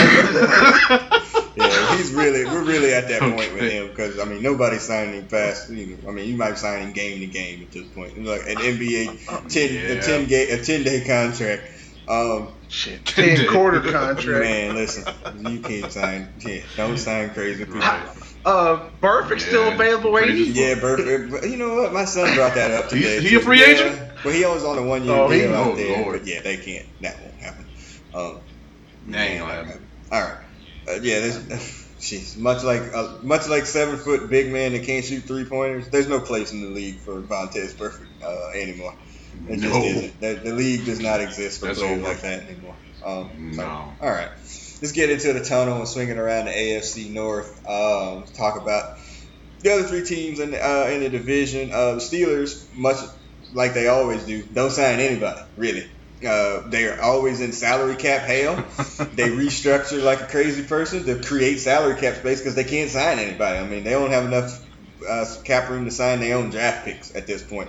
[1.57, 5.15] yeah, he's really we're really at that point with him because I mean nobody's signing
[5.15, 5.71] him fast.
[5.71, 8.23] You know, I mean you might sign him game to game at this point.
[8.25, 10.01] Like an NBA ten a Yeah.
[10.01, 11.63] ten ga- a ten day contract.
[12.09, 14.27] Um, shit, ten quarter contract.
[14.45, 15.05] man, listen,
[15.51, 16.35] you can't sign.
[16.41, 17.81] Yeah, don't sign crazy people.
[17.81, 18.09] Right.
[18.45, 20.13] Uh, Burfict's still available.
[20.13, 20.31] crazy.
[20.49, 20.61] Ain't he?
[20.69, 21.31] Yeah, Burfict.
[21.31, 21.93] but You know what?
[21.93, 23.21] My son brought that up today.
[23.21, 23.67] he a free Yeah.
[23.67, 24.01] agent?
[24.23, 26.03] But he was on a one year Oh, he- deal out oh, there.
[26.03, 26.21] Lord.
[26.21, 26.87] But yeah, they can't.
[27.01, 27.67] That won't happen.
[28.13, 28.41] Um,
[29.09, 29.89] That ain't gonna happen.
[30.13, 30.39] All right.
[30.89, 31.39] Uh, yeah, there's.
[32.01, 35.89] Jeez, much like uh, much like seven foot big man that can't shoot three pointers.
[35.89, 38.95] There's no place in the league for Vontaze Burfict uh, anymore.
[39.49, 39.85] It just No.
[39.85, 40.21] isn't.
[40.21, 42.09] The, the league does not exist for That's players over.
[42.09, 42.77] like that anymore.
[43.05, 43.95] Um, so, No.
[44.01, 44.29] all right,
[44.81, 47.49] let's get into the tunnel and swinging around the AFC North.
[47.69, 48.85] Um, talk about
[49.61, 51.71] the other three teams in the, uh, in the division.
[51.73, 52.97] Uh, the Steelers, much
[53.53, 55.85] like they always do, don't sign anybody really.
[56.27, 58.57] Uh, they are always in salary cap hell.
[59.13, 63.19] they restructure like a crazy person to create salary cap space because they can't sign
[63.19, 63.59] anybody.
[63.59, 64.51] I mean, they don't have enough
[65.07, 67.69] uh, cap room to sign their own draft picks at this point.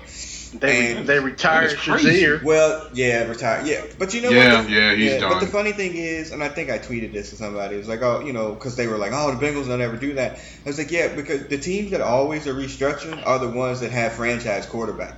[0.60, 2.24] They And- they retired That is crazy.
[2.24, 2.44] Shazier.
[2.44, 3.62] Well, yeah, retire.
[3.66, 4.68] Yeah, but you know Yeah, what?
[4.68, 5.32] the- yeah, he's done.
[5.32, 7.76] But the funny thing is, and I think I tweeted this to somebody.
[7.76, 9.98] It was like, oh, you know, because they were like, oh, the Bengals don't ever
[9.98, 10.34] do that.
[10.34, 13.92] I was like, yeah, because the teams that always are restructuring are the ones that
[13.92, 15.16] have franchise quarterbacks.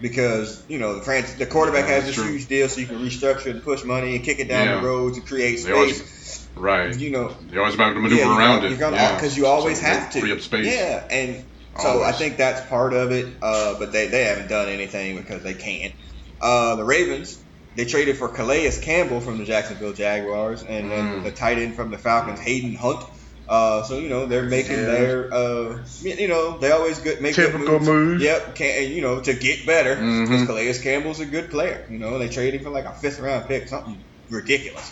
[0.00, 2.32] Because you know the fran- the quarterback Yeah, has that's this true.
[2.34, 4.80] huge deal, so you can restructure and push money and kick it down Yeah.
[4.80, 6.40] the road to create They always- space.
[6.56, 6.96] Right.
[6.96, 8.78] You know, They always have to maneuver yeah, around you're it.
[8.78, 9.14] gonna, yeah.
[9.14, 10.66] because you always So have to free up space.
[10.66, 11.42] Yeah, and
[11.78, 13.26] so I think that's part of it.
[13.42, 15.92] Uh, but they, they haven't done anything because they can't.
[16.40, 17.40] Uh, the Ravens
[17.76, 21.24] they traded for Calais Campbell from the Jacksonville Jaguars, and then Mm.
[21.24, 23.06] the tight end from the Falcons, Hayden Hurst.
[23.48, 24.84] Uh, so you know they're making Yeah.
[24.86, 27.86] their uh, you know they always good make Typical moves.
[27.86, 28.22] moves.
[28.22, 31.84] Yep, can you know to get better because Calais Campbell's a good player.
[31.90, 34.90] You know they traded him for like a fifth round pick, something ridiculous.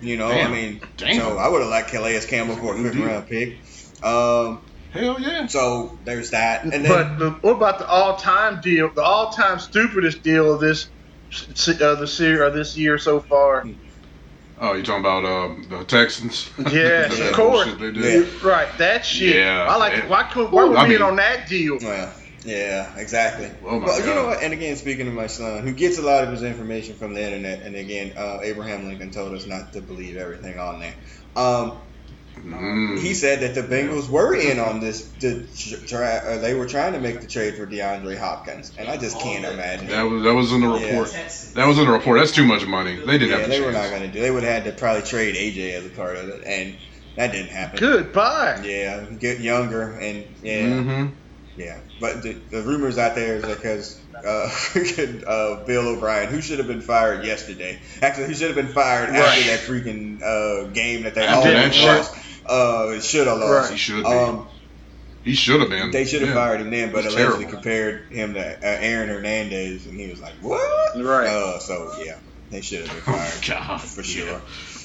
[0.00, 0.52] You know, Damn.
[0.52, 1.20] I mean, Damn.
[1.20, 3.48] so I would have liked Calais Campbell for a fifth round pick.
[4.02, 4.62] Um,
[4.96, 5.46] Hell yeah.
[5.46, 8.90] so there's that, and then but the, what about the all-time deal?
[8.94, 10.88] The all-time stupidest deal of this
[11.68, 13.64] uh, the year or this year so far.
[14.58, 16.50] Oh, you talking about um, the Texans?
[16.58, 17.68] Yes, That of course.
[17.68, 18.42] bullshit They did.
[18.42, 19.36] Right, that shit.
[19.36, 19.92] Yeah, I like.
[19.94, 20.50] it- Why could?
[20.50, 21.78] Why were I we in mean- on that deal?
[21.80, 23.50] Well, yeah, exactly.
[23.64, 24.42] Oh my well, you know what?
[24.42, 27.22] And again, speaking of my son, who gets a lot of his information from the
[27.22, 30.94] internet, and again, uh, Abraham Lincoln told us not to believe everything on there.
[31.34, 31.82] Um,
[32.44, 32.98] Mm.
[33.00, 35.02] he said that the Bengals were in on this.
[35.20, 35.46] The
[35.88, 39.18] tra- uh, they were trying to make the trade for DeAndre Hopkins, and I just
[39.20, 39.88] can't imagine.
[39.88, 41.10] That was that was in the report.
[41.54, 42.18] That was in the report.
[42.20, 42.96] That's too much money.
[42.96, 44.20] They didn't yeah, have they the were not going to do.
[44.20, 46.76] They would have had to probably trade AJ as a part of it, and
[47.16, 47.78] that didn't happen.
[47.80, 48.60] Goodbye.
[48.64, 50.62] Yeah, get younger and yeah.
[50.66, 51.06] Mm-hmm.
[51.58, 54.20] Yeah, but the, the rumors out there is because uh,
[54.50, 58.74] freaking, uh, Bill O'Brien, who should have been fired yesterday, actually, who should have been
[58.74, 59.18] fired Right.
[59.18, 61.86] after that freaking uh, game that they After all that shit.
[61.86, 62.14] lost.
[62.48, 63.70] Uh, should have lost.
[63.70, 63.72] Right.
[63.72, 64.10] He should be.
[64.10, 64.48] Um,
[65.22, 65.90] He should have been.
[65.90, 66.34] they should have Yeah.
[66.36, 67.52] fired him then, but It's allegedly terrible.
[67.52, 70.60] compared him to uh, Aaron Hernandez, and he was like, "What?"
[70.96, 71.26] Right.
[71.26, 72.14] Uh, so yeah,
[72.50, 73.80] they should have been Oh, fired God.
[73.80, 74.40] for sure.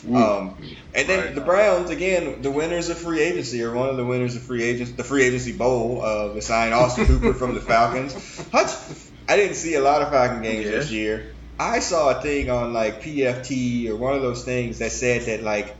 [0.09, 0.15] Ooh.
[0.15, 0.57] Um,
[0.95, 1.35] and then Right.
[1.35, 4.63] the Browns again, the winners of free agency or one of the winners of free
[4.63, 6.01] agents, the free agency bowl.
[6.03, 8.13] Uh, they signed Austin Hooper from the Falcons.
[8.51, 8.71] Hutch,
[9.29, 10.71] I didn't see a lot of Falcon games Yeah.
[10.71, 11.35] this year.
[11.59, 15.43] I saw a thing on like PFT or one of those things that said that
[15.43, 15.77] like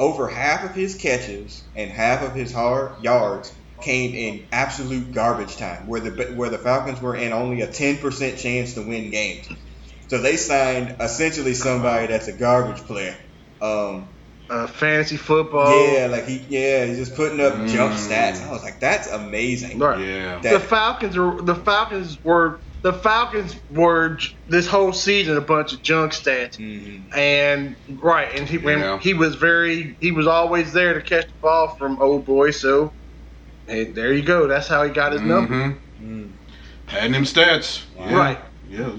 [0.00, 5.56] over half of his catches and half of his hard yards came in absolute garbage
[5.56, 9.10] time, where the where the Falcons were in only a ten percent chance to win
[9.10, 9.46] games.
[10.08, 13.16] So they signed essentially somebody that's a garbage player.
[13.60, 14.16] Um,
[14.48, 15.70] Uh, fantasy football.
[15.70, 18.08] yeah, like he, yeah, he's just putting up jump Mm.
[18.08, 18.42] stats.
[18.44, 19.78] I was like, that's amazing.
[19.78, 20.00] Right.
[20.00, 20.40] Yeah.
[20.42, 24.18] That- the Falcons are the Falcons were the Falcons were
[24.48, 26.56] this whole season a bunch of junk stats.
[26.56, 27.14] Mhm.
[27.16, 28.98] And right, and he Yeah.
[28.98, 32.50] he was very he was always there to catch the ball from old boy.
[32.52, 32.92] So,
[33.66, 34.46] hey, there you go.
[34.46, 35.54] That's how he got his number.
[35.54, 35.76] Mhm.
[36.02, 36.28] Mm.
[36.86, 37.82] Padding him stats.
[37.98, 38.14] Yeah.
[38.16, 38.38] Right.
[38.68, 38.90] Yeah.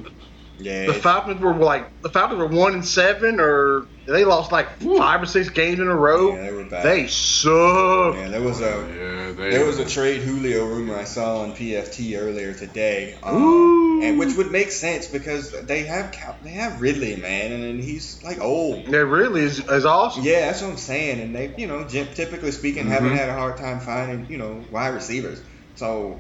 [0.63, 4.67] Yeah, The Falcons were like the Falcons were one and seven, or they lost like
[4.79, 6.35] five or six games in a row.
[6.35, 6.83] yeah, they were bad.
[6.85, 8.15] They suck.
[8.15, 9.31] yeah, there was a Yeah.
[9.31, 14.03] They, there was a trade Julio rumor I saw on PFT earlier today, um, Ooh.
[14.03, 18.21] and which would make sense because they have they have Ridley, man, and, and he's
[18.23, 18.87] like old.
[18.87, 20.23] That really is, is awesome.
[20.23, 21.21] Yeah, that's what I'm saying.
[21.21, 22.89] And they, you know, typically speaking, Mhm.
[22.89, 25.41] haven't had a hard time finding, you know, wide receivers.
[25.75, 26.19] So,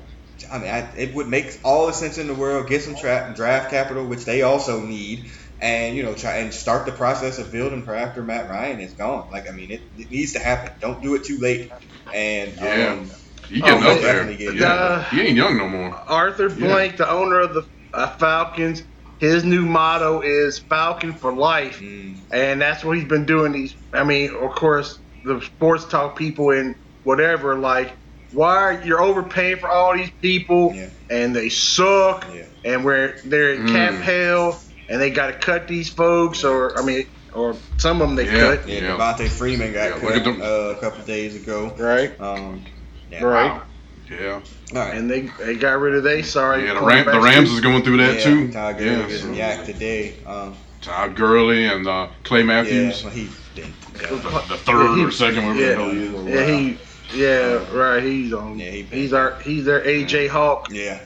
[0.51, 2.67] I mean, I, it would make all the sense in the world.
[2.67, 5.27] Get some tra- draft capital, which they also need,
[5.61, 8.93] and you know, try and start the process of building for after Matt Ryan is
[8.93, 9.29] gone.
[9.31, 10.71] Like, I mean, it, it needs to happen.
[10.81, 11.69] Don't do it too late.
[12.13, 12.93] And Yeah.
[12.93, 13.11] um,
[13.49, 14.23] He getting Oh, up there.
[14.23, 14.73] definitely getting Yeah.
[14.73, 15.95] up he ain't young no more.
[16.07, 17.63] Arthur Blank, the owner of the
[17.93, 18.83] uh, Falcons,
[19.19, 21.79] his new motto is Falcon for life.
[21.81, 23.51] mm, and that's what he's been doing.
[23.51, 27.97] These, I mean, of course, the sports talk people and whatever, like,
[28.31, 30.87] why are you're overpaying for all these people Yeah.
[31.09, 32.43] and they suck Yeah.
[32.65, 34.01] and we're they're in cap Mm.
[34.01, 38.15] hell and they got to cut these folks or I mean, or some of them
[38.15, 38.55] they Yeah.
[38.55, 38.89] cut, yeah, Yeah.
[38.97, 41.73] Devonta Freeman got Yeah, cut uh, a couple days ago.
[41.77, 42.19] right?
[42.19, 42.63] Um,
[43.11, 43.23] yeah.
[43.23, 43.51] Right.
[43.51, 43.61] Wow.
[44.09, 44.27] Yeah.
[44.33, 44.41] All
[44.73, 44.93] right.
[44.95, 46.65] And they they got rid of they sorry.
[46.65, 46.73] Yeah.
[46.73, 48.51] The, Ram, the Rams is going through that yeah, too.
[48.51, 49.07] Todd Gurley Yeah.
[49.07, 50.13] getting yacked today.
[50.27, 53.03] Um, Todd Gurley and uh, Clay yeah, Matthews.
[53.03, 53.73] well, he didn't.
[53.93, 55.67] The third Yeah, or second, whatever yeah.
[55.69, 56.25] the hell he is.
[56.49, 56.77] Yeah, he.
[57.13, 58.03] Yeah, right.
[58.03, 58.57] He's on.
[58.59, 59.39] Yeah, he- he's our.
[59.41, 60.69] He's their AJ Hawk.
[60.71, 60.99] Yeah.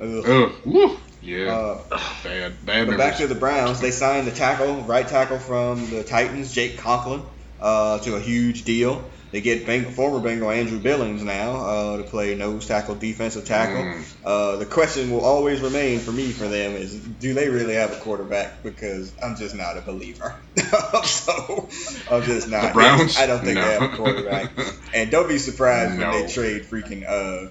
[0.00, 0.52] Ugh.
[0.66, 0.98] Ugh.
[1.22, 1.54] Yeah.
[1.90, 2.66] Uh, bad.
[2.66, 3.80] Bad but back to the Browns.
[3.80, 7.22] They signed the tackle, right tackle from the Titans, Jake Conklin,
[7.60, 9.02] uh, to a huge deal.
[9.34, 13.82] They get Beng- former Bengal Andrew Billings now uh, to play nose tackle, defensive tackle.
[13.82, 14.02] Mm.
[14.24, 17.90] Uh, the question will always remain for me for them is, do they really have
[17.92, 18.62] a quarterback?
[18.62, 20.36] Because I'm just not a believer.
[21.02, 21.68] so
[22.10, 22.68] I'm just not.
[22.68, 23.18] The Browns?
[23.18, 23.64] I don't think No.
[23.64, 24.52] they have a quarterback.
[24.94, 26.10] And don't be surprised No.
[26.10, 27.48] when they trade freaking uh,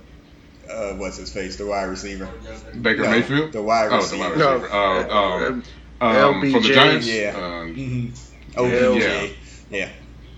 [0.71, 2.29] uh, what's his face, the wide receiver.
[2.81, 3.51] Baker No, Mayfield.
[3.51, 4.23] the wide receiver.
[4.23, 4.63] Oh, the receiver.
[4.69, 5.01] wide No.
[5.01, 5.11] receiver.
[5.53, 5.63] Um,
[6.01, 6.73] Uh, um, from the LBJ.
[6.73, 7.07] Giants.
[7.07, 7.35] Yeah.
[7.35, 7.75] Um,
[8.55, 8.99] Mm-hmm.
[8.99, 9.27] Yeah.
[9.69, 9.89] Yeah.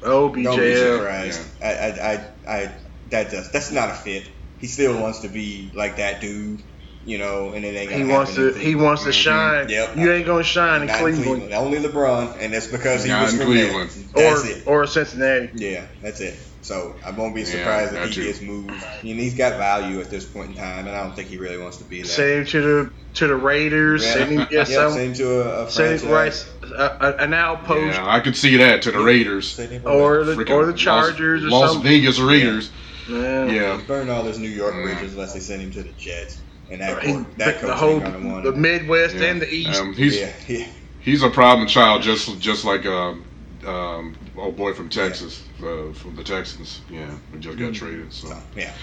[0.05, 0.43] OBJ.
[0.43, 1.41] Don't be surprised.
[1.63, 2.75] I, I, I, I,
[3.09, 4.29] that just that's not a fit.
[4.57, 6.61] He still wants to be like that dude.
[7.03, 8.47] you know, and it ain't He gonna wants to.
[8.47, 8.85] He Cleveland.
[8.85, 9.69] wants to shine.
[9.69, 9.95] Yep.
[9.97, 13.33] You ain't gonna shine in Not Cleveland, Only LeBron, and that's because he Not was
[13.33, 13.89] in from Cleveland.
[14.15, 14.25] there.
[14.27, 14.63] or That's it.
[14.67, 15.49] or Cincinnati.
[15.53, 16.39] Yeah, that's it.
[16.65, 18.23] So I won't be surprised that if he too.
[18.23, 18.71] gets moved.
[18.71, 21.37] I mean, he's got value at this point in time, and I don't think he
[21.37, 22.05] really wants to be there.
[22.09, 24.03] Same to the to the Raiders.
[24.03, 24.13] Yeah.
[24.13, 24.91] Send him get Yep, some.
[24.93, 26.49] send him to a, a Send him franchise.
[26.63, 29.59] right, a, a, an outpost Yeah, I could see that to the Raiders.
[29.85, 31.87] Or the Freaking or the Chargers Las, or Las something.
[31.91, 32.71] Vegas Raiders.
[33.07, 33.45] Yeah.
[33.45, 33.81] Yeah.
[33.85, 36.41] burn all those New York bridges unless they send him to the Jets.
[36.71, 38.61] And that, He- court, that the whole ain't gonna want the him.
[38.61, 39.25] Midwest Yeah.
[39.25, 39.79] and the East.
[39.79, 40.65] Um, he's yeah, yeah.
[40.99, 43.23] he's a problem child, just just like um,
[43.67, 46.81] um, old boy from Texas, uh, from the Texans.
[46.89, 48.13] Yeah, who just got traded.
[48.13, 48.73] So So, yeah.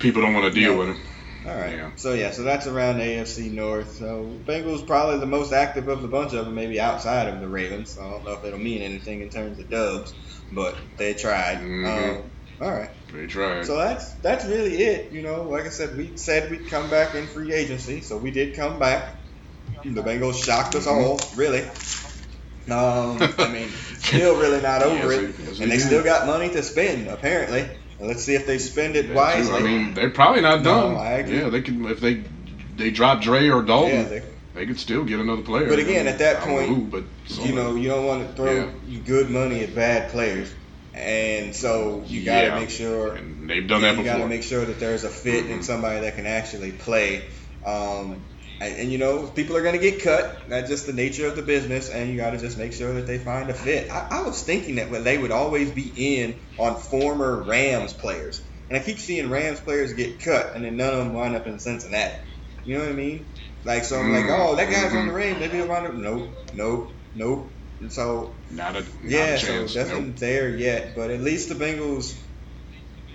[0.00, 0.78] people don't want to deal Yeah.
[0.78, 1.00] with him.
[1.46, 1.72] All right.
[1.76, 1.90] Yeah.
[1.96, 3.96] So yeah, so that's around AFC North.
[3.96, 7.48] So Bengals probably the most active of the bunch of them, maybe outside of the
[7.48, 7.98] Ravens.
[8.00, 10.14] I don't know if it'll mean anything in terms of dubs,
[10.50, 11.58] but they tried.
[11.58, 11.86] Mhm.
[11.86, 12.30] Um,
[12.62, 12.90] all right.
[13.12, 13.66] They tried.
[13.66, 15.12] So that's that's really it.
[15.12, 18.30] You know, like I said, we said we'd come back in free agency, so we
[18.30, 19.14] did come back.
[19.84, 21.62] The Bengals shocked us all, really.
[22.70, 25.86] Um, I mean, still really not over Yes, it, yes, and they did.
[25.86, 27.68] still got money to spend apparently.
[28.00, 29.54] Let's see if they spend it wisely.
[29.54, 30.96] I mean, they're probably not No, done.
[30.96, 31.38] I agree.
[31.38, 32.24] Yeah, they can if they
[32.76, 34.22] they drop Dre or Dalton, yeah, they,
[34.54, 35.68] they could still get another player.
[35.68, 37.04] But again, at that don't know point, who, but
[37.44, 38.98] you know, you don't want to throw Yeah.
[39.04, 40.52] good money at bad players,
[40.94, 42.58] and so you got to Yeah.
[42.58, 45.46] make sure and they've done that you got to make sure that there's a fit
[45.46, 45.64] and Mhm.
[45.64, 47.22] somebody that can actually play.
[47.64, 48.24] Um,
[48.60, 50.44] and, and you know, people are going to get cut.
[50.48, 53.06] That's just the nature of the business, and you got to just make sure that
[53.06, 53.90] they find a fit.
[53.90, 58.78] I, I was thinking that they would always be in on former Rams players, and
[58.78, 61.58] I keep seeing Rams players get cut, and then none of them wind up in
[61.58, 62.14] Cincinnati.
[62.64, 63.28] You know what I mean?
[63.64, 65.06] Like, so I'm like, Mm, oh, that guy's on mhm.
[65.06, 65.40] the Rams.
[65.40, 65.94] Maybe he'll wind up.
[65.94, 67.56] Nope, nope, nope.
[67.80, 70.16] And so not a not yeah, a so nothing Nope.
[70.16, 70.94] there yet.
[70.94, 72.14] But at least the Bengals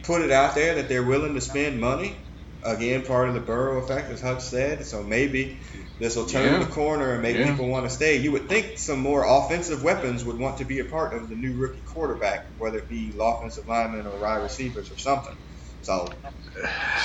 [0.04, 2.18] put it out there that they're willing to spend money.
[2.64, 4.86] Again, part of the Burrow effect, as Hutch said.
[4.86, 5.62] So maybe
[6.00, 6.60] this will turn Yeah.
[6.60, 7.52] the corner and make Yeah.
[7.52, 8.18] people want to stay.
[8.18, 11.36] You would think some more offensive weapons would want to be a part of the
[11.36, 15.34] new rookie quarterback, whether it be offensive linemen or wide receivers or something.
[15.82, 16.08] So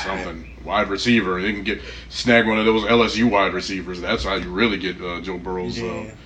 [0.02, 1.40] Something wide receiver.
[1.40, 4.00] They can get snag one of those LSU wide receivers.
[4.00, 6.16] That's how you really get uh, Joe Burrow's yeah, uh,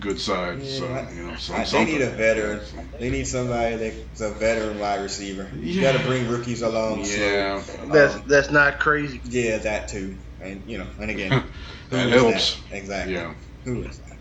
[0.00, 0.60] good side.
[0.62, 0.84] Yeah, so
[1.14, 1.84] you know, I- they something.
[1.86, 2.60] need a veteran.
[2.98, 5.50] they need somebody that's a veteran wide receiver.
[5.54, 7.04] You got to bring rookies along.
[7.04, 9.20] so, Yeah, That's um, that's not crazy.
[9.24, 10.18] Yeah, that too.
[10.40, 11.30] And you know, and again,
[11.90, 12.54] who that is helps.
[12.70, 12.76] that?
[12.76, 13.14] Exactly.
[13.14, 13.34] Yeah,
[13.64, 14.18] Who is that?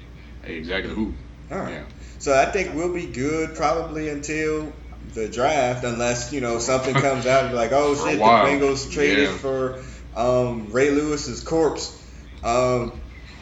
[0.50, 0.94] exactly.
[0.94, 1.14] Who?
[1.52, 1.72] All right.
[1.74, 1.84] Yeah.
[2.20, 4.74] So I think we'll be good probably until
[5.14, 8.46] the draft, unless you know something comes out and be like, oh shit, the while.
[8.48, 9.38] Bengals traded Yeah.
[9.38, 9.84] for
[10.16, 12.02] um, Ray Lewis's corpse.
[12.44, 13.02] Um,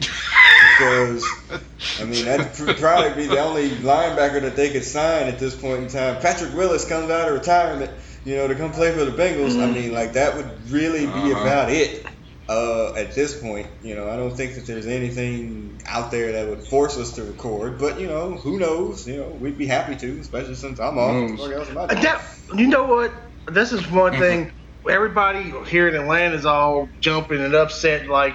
[0.78, 1.24] because
[2.00, 5.54] I mean that'd pr- probably be the only linebacker that they could sign at this
[5.54, 6.20] point in time.
[6.20, 7.90] Patrick Willis comes out of retirement,
[8.24, 9.60] you know, to come play for the Bengals.
[9.60, 9.74] I Mhm.
[9.74, 11.40] mean, like that would really be Uh-huh.
[11.40, 12.04] about it.
[12.46, 16.46] Uh, at this point, you know, I don't think that there's anything out there that
[16.46, 17.78] would force us to record.
[17.78, 19.06] But you know, who knows?
[19.06, 21.12] You know, we'd be happy to, especially since I'm off.
[21.12, 21.38] Who knows?
[21.38, 22.02] What else am I Uh, doing?
[22.02, 22.22] that-
[22.56, 23.14] you know what?
[23.50, 24.52] This is one thing.
[24.88, 28.08] Everybody here in Atlanta is all jumping and upset.
[28.08, 28.34] Like,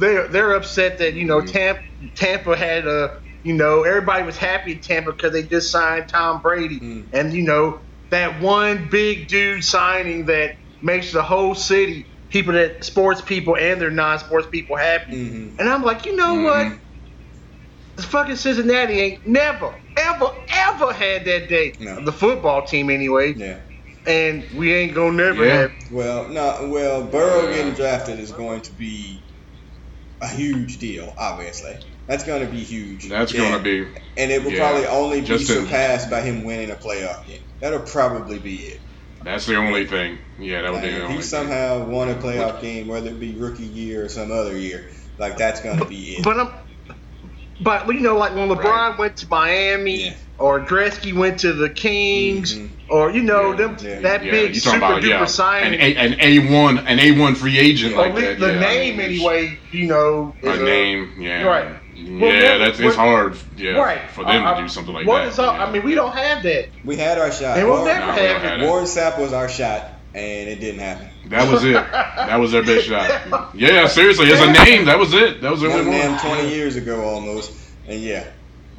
[0.00, 1.52] they're they're upset that you know Mhm.
[1.52, 1.80] Tampa
[2.16, 3.10] Tampa had a
[3.42, 7.08] you know everybody was happy in Tampa because they just signed Tom Brady, Mm.
[7.12, 7.80] and you know
[8.10, 13.80] that one big dude signing that makes the whole city people that sports people and
[13.80, 15.12] their non-sports people happy.
[15.12, 15.54] Mhm.
[15.58, 16.66] And I'm like, you know what?
[16.66, 16.80] Mhm.
[17.96, 21.74] The fucking Cincinnati ain't never, ever, ever had that day.
[21.80, 22.04] No.
[22.04, 23.34] The football team, anyway.
[23.36, 23.58] Yeah.
[24.06, 25.54] And we ain't gonna never Yeah.
[25.54, 25.72] have.
[25.90, 26.68] Well, no.
[26.72, 29.24] Well, Burrow getting drafted is going to be
[30.20, 31.12] a huge deal.
[31.18, 31.72] Obviously,
[32.06, 33.08] that's going to be huge.
[33.08, 33.88] That's going to be.
[34.16, 37.24] and it will yeah, probably only be just in- surpassed by him winning a playoff
[37.26, 37.40] game.
[37.60, 38.80] That'll probably be it.
[39.22, 40.18] That's the only thing.
[40.38, 41.28] Yeah, that would Like, be the if only he thing.
[41.28, 45.36] somehow won a playoff game, whether it be rookie year or some other year, like
[45.36, 46.24] that's going to be it.
[46.24, 46.48] But I'm.
[47.62, 48.98] But you know, like when LeBron Right.
[48.98, 50.14] went to Miami, Yeah.
[50.40, 52.68] Or Gretzky went to the Kings, Mhm.
[52.88, 55.22] or you know Yeah, them yeah, that yeah, big you super talking about duper yeah,
[55.22, 55.80] an signing.
[55.80, 57.98] An A one an A one free agent Yeah.
[57.98, 58.40] like At least that.
[58.40, 60.34] the yeah, I name mean, anyway, you know.
[60.42, 61.42] A a- name, yeah.
[61.44, 61.66] Right.
[61.94, 63.36] Yeah, Well, what- that's it's hard.
[63.58, 64.00] Yeah, right.
[64.14, 65.28] for them Uh, to do something like what that.
[65.28, 65.56] is up?
[65.56, 65.64] yeah.
[65.66, 66.68] I mean, we don't have that.
[66.84, 67.58] We had our shot.
[67.58, 68.48] And we'll Warren, never No, we have don't it.
[68.50, 68.66] have it.
[68.66, 71.08] Warren Sapp was our shot, and it didn't happen.
[71.28, 71.74] That was it.
[72.30, 73.10] That was their best shot.
[73.54, 75.42] Yeah, seriously, it's a name, that was it.
[75.42, 76.20] That was their Young only man, one.
[76.20, 77.52] 20 years ago almost,
[77.86, 78.24] and yeah.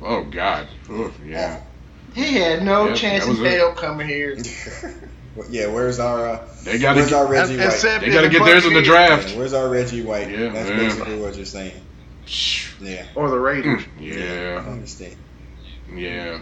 [0.02, 0.68] Oh God.
[0.90, 1.62] Oof, yeah.
[2.14, 3.76] He had no Yeah, chance that in was it.
[3.78, 4.38] coming here.
[5.50, 7.16] Yeah, where's our uh, They got where's to.
[7.16, 7.82] our Reggie White?
[8.02, 9.30] They got to the get theirs in the draft.
[9.30, 10.30] Yeah, where's our Reggie White?
[10.30, 10.76] Yeah, That's yeah.
[10.76, 11.82] basically what you're saying.
[12.82, 13.82] Yeah, Or the Raiders.
[13.98, 14.64] I Yeah.
[14.68, 15.16] understand.
[15.96, 16.40] Yeah.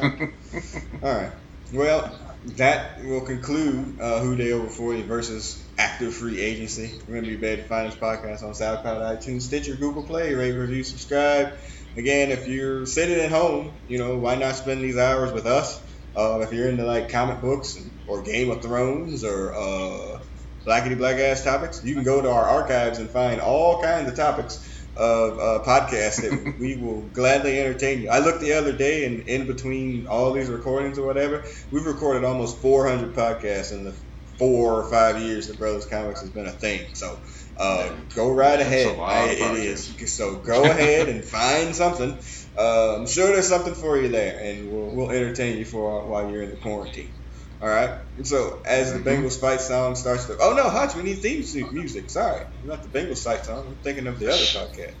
[0.02, 1.32] All right.
[1.72, 2.18] Well,
[2.56, 6.82] that will conclude uh, Who Dey Over 40 versus Active Free Agency.
[6.82, 10.52] we're going Remember, you better find this podcast on SoundCloud, iTunes, Stitcher, Google Play, rate,
[10.52, 11.52] review, subscribe.
[12.00, 15.78] Again, if you're sitting at home, you know, why not spend these hours with us?
[16.16, 17.76] Uh, if you're into like comic books
[18.06, 20.18] or Game of Thrones or uh,
[20.66, 24.16] blackety black ass topics, you can go to our archives and find all kinds of
[24.16, 28.08] topics of uh, podcasts that we will gladly entertain you.
[28.10, 32.24] I looked the other day, and in between all these recordings or whatever, we've recorded
[32.24, 33.94] almost 400 podcasts in the
[34.38, 36.88] four or five years that Brothers Comics has been a thing.
[36.94, 37.20] So
[37.60, 38.98] uh, go right ahead.
[39.06, 40.16] I, it is.
[40.16, 42.18] So go ahead and find something.
[42.58, 46.30] Uh, I'm sure there's something for you there, and we'll, we'll entertain you for while
[46.30, 47.14] you're in the quarantine.
[47.60, 47.98] All right.
[48.24, 49.08] So as the Mm-hmm.
[49.08, 52.10] Bengals fight song starts to, oh no, Hutch, we need theme music.
[52.10, 53.66] Sorry, not the Bengals fight song.
[53.68, 54.94] I'm thinking of the other podcast.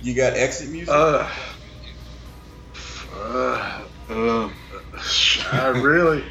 [0.00, 0.94] You got exit music.
[0.94, 1.28] Uh,
[3.12, 4.50] uh, Uh,
[5.52, 6.24] I really,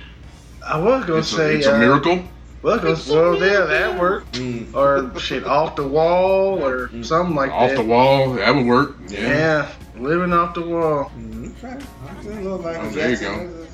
[0.68, 2.33] I was gonna it's a, say it's a uh, miracle.
[2.64, 4.32] Well, 'cause- well, yeah, that worked.
[4.34, 4.74] Mm.
[4.74, 7.06] Or shit, off the wall, or Mm.
[7.06, 7.78] something like Off that.
[7.78, 8.96] Off the wall, that would work.
[9.10, 9.20] Yeah.
[9.20, 9.66] Yeah,
[10.00, 11.12] living off the wall.
[11.20, 11.76] Mm, okay.
[11.76, 13.68] Okay, a little Michael Oh, there you Jackson.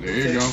[0.00, 0.48] There you go.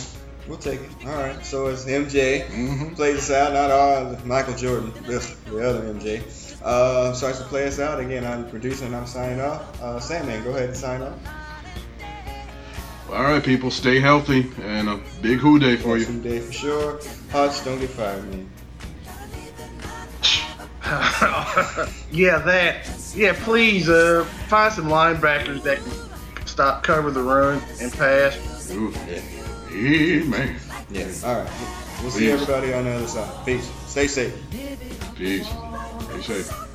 [0.47, 0.89] We'll take it.
[1.07, 1.45] All right.
[1.45, 3.53] So it's MJ hmm plays us out.
[3.53, 6.21] Not all Michael Jordan, the, the other MJ.
[6.63, 8.25] Uh, starts to play us out again.
[8.25, 9.61] I'm producing I'm signing off.
[9.81, 11.13] Uh, Sandman, go ahead and sign off.
[13.11, 16.03] All right, people, stay healthy and a big Who Dey for you.
[16.03, 16.99] Awesome day for sure.
[17.31, 18.49] Hutch, don't get fired, man.
[22.11, 22.87] yeah, that.
[23.15, 28.71] Yeah, please uh, find some linebackers that can stop, cover the run, and pass.
[28.71, 28.93] Ooh.
[29.07, 29.21] Yeah.
[29.71, 30.55] Amen.
[30.91, 31.11] Yeah.
[31.25, 31.51] All right.
[32.01, 32.41] We'll see Peace.
[32.41, 33.45] everybody on the other side.
[33.45, 33.69] Peace.
[33.87, 34.35] Stay safe.
[35.15, 35.47] Peace.
[35.47, 36.68] Stay safe.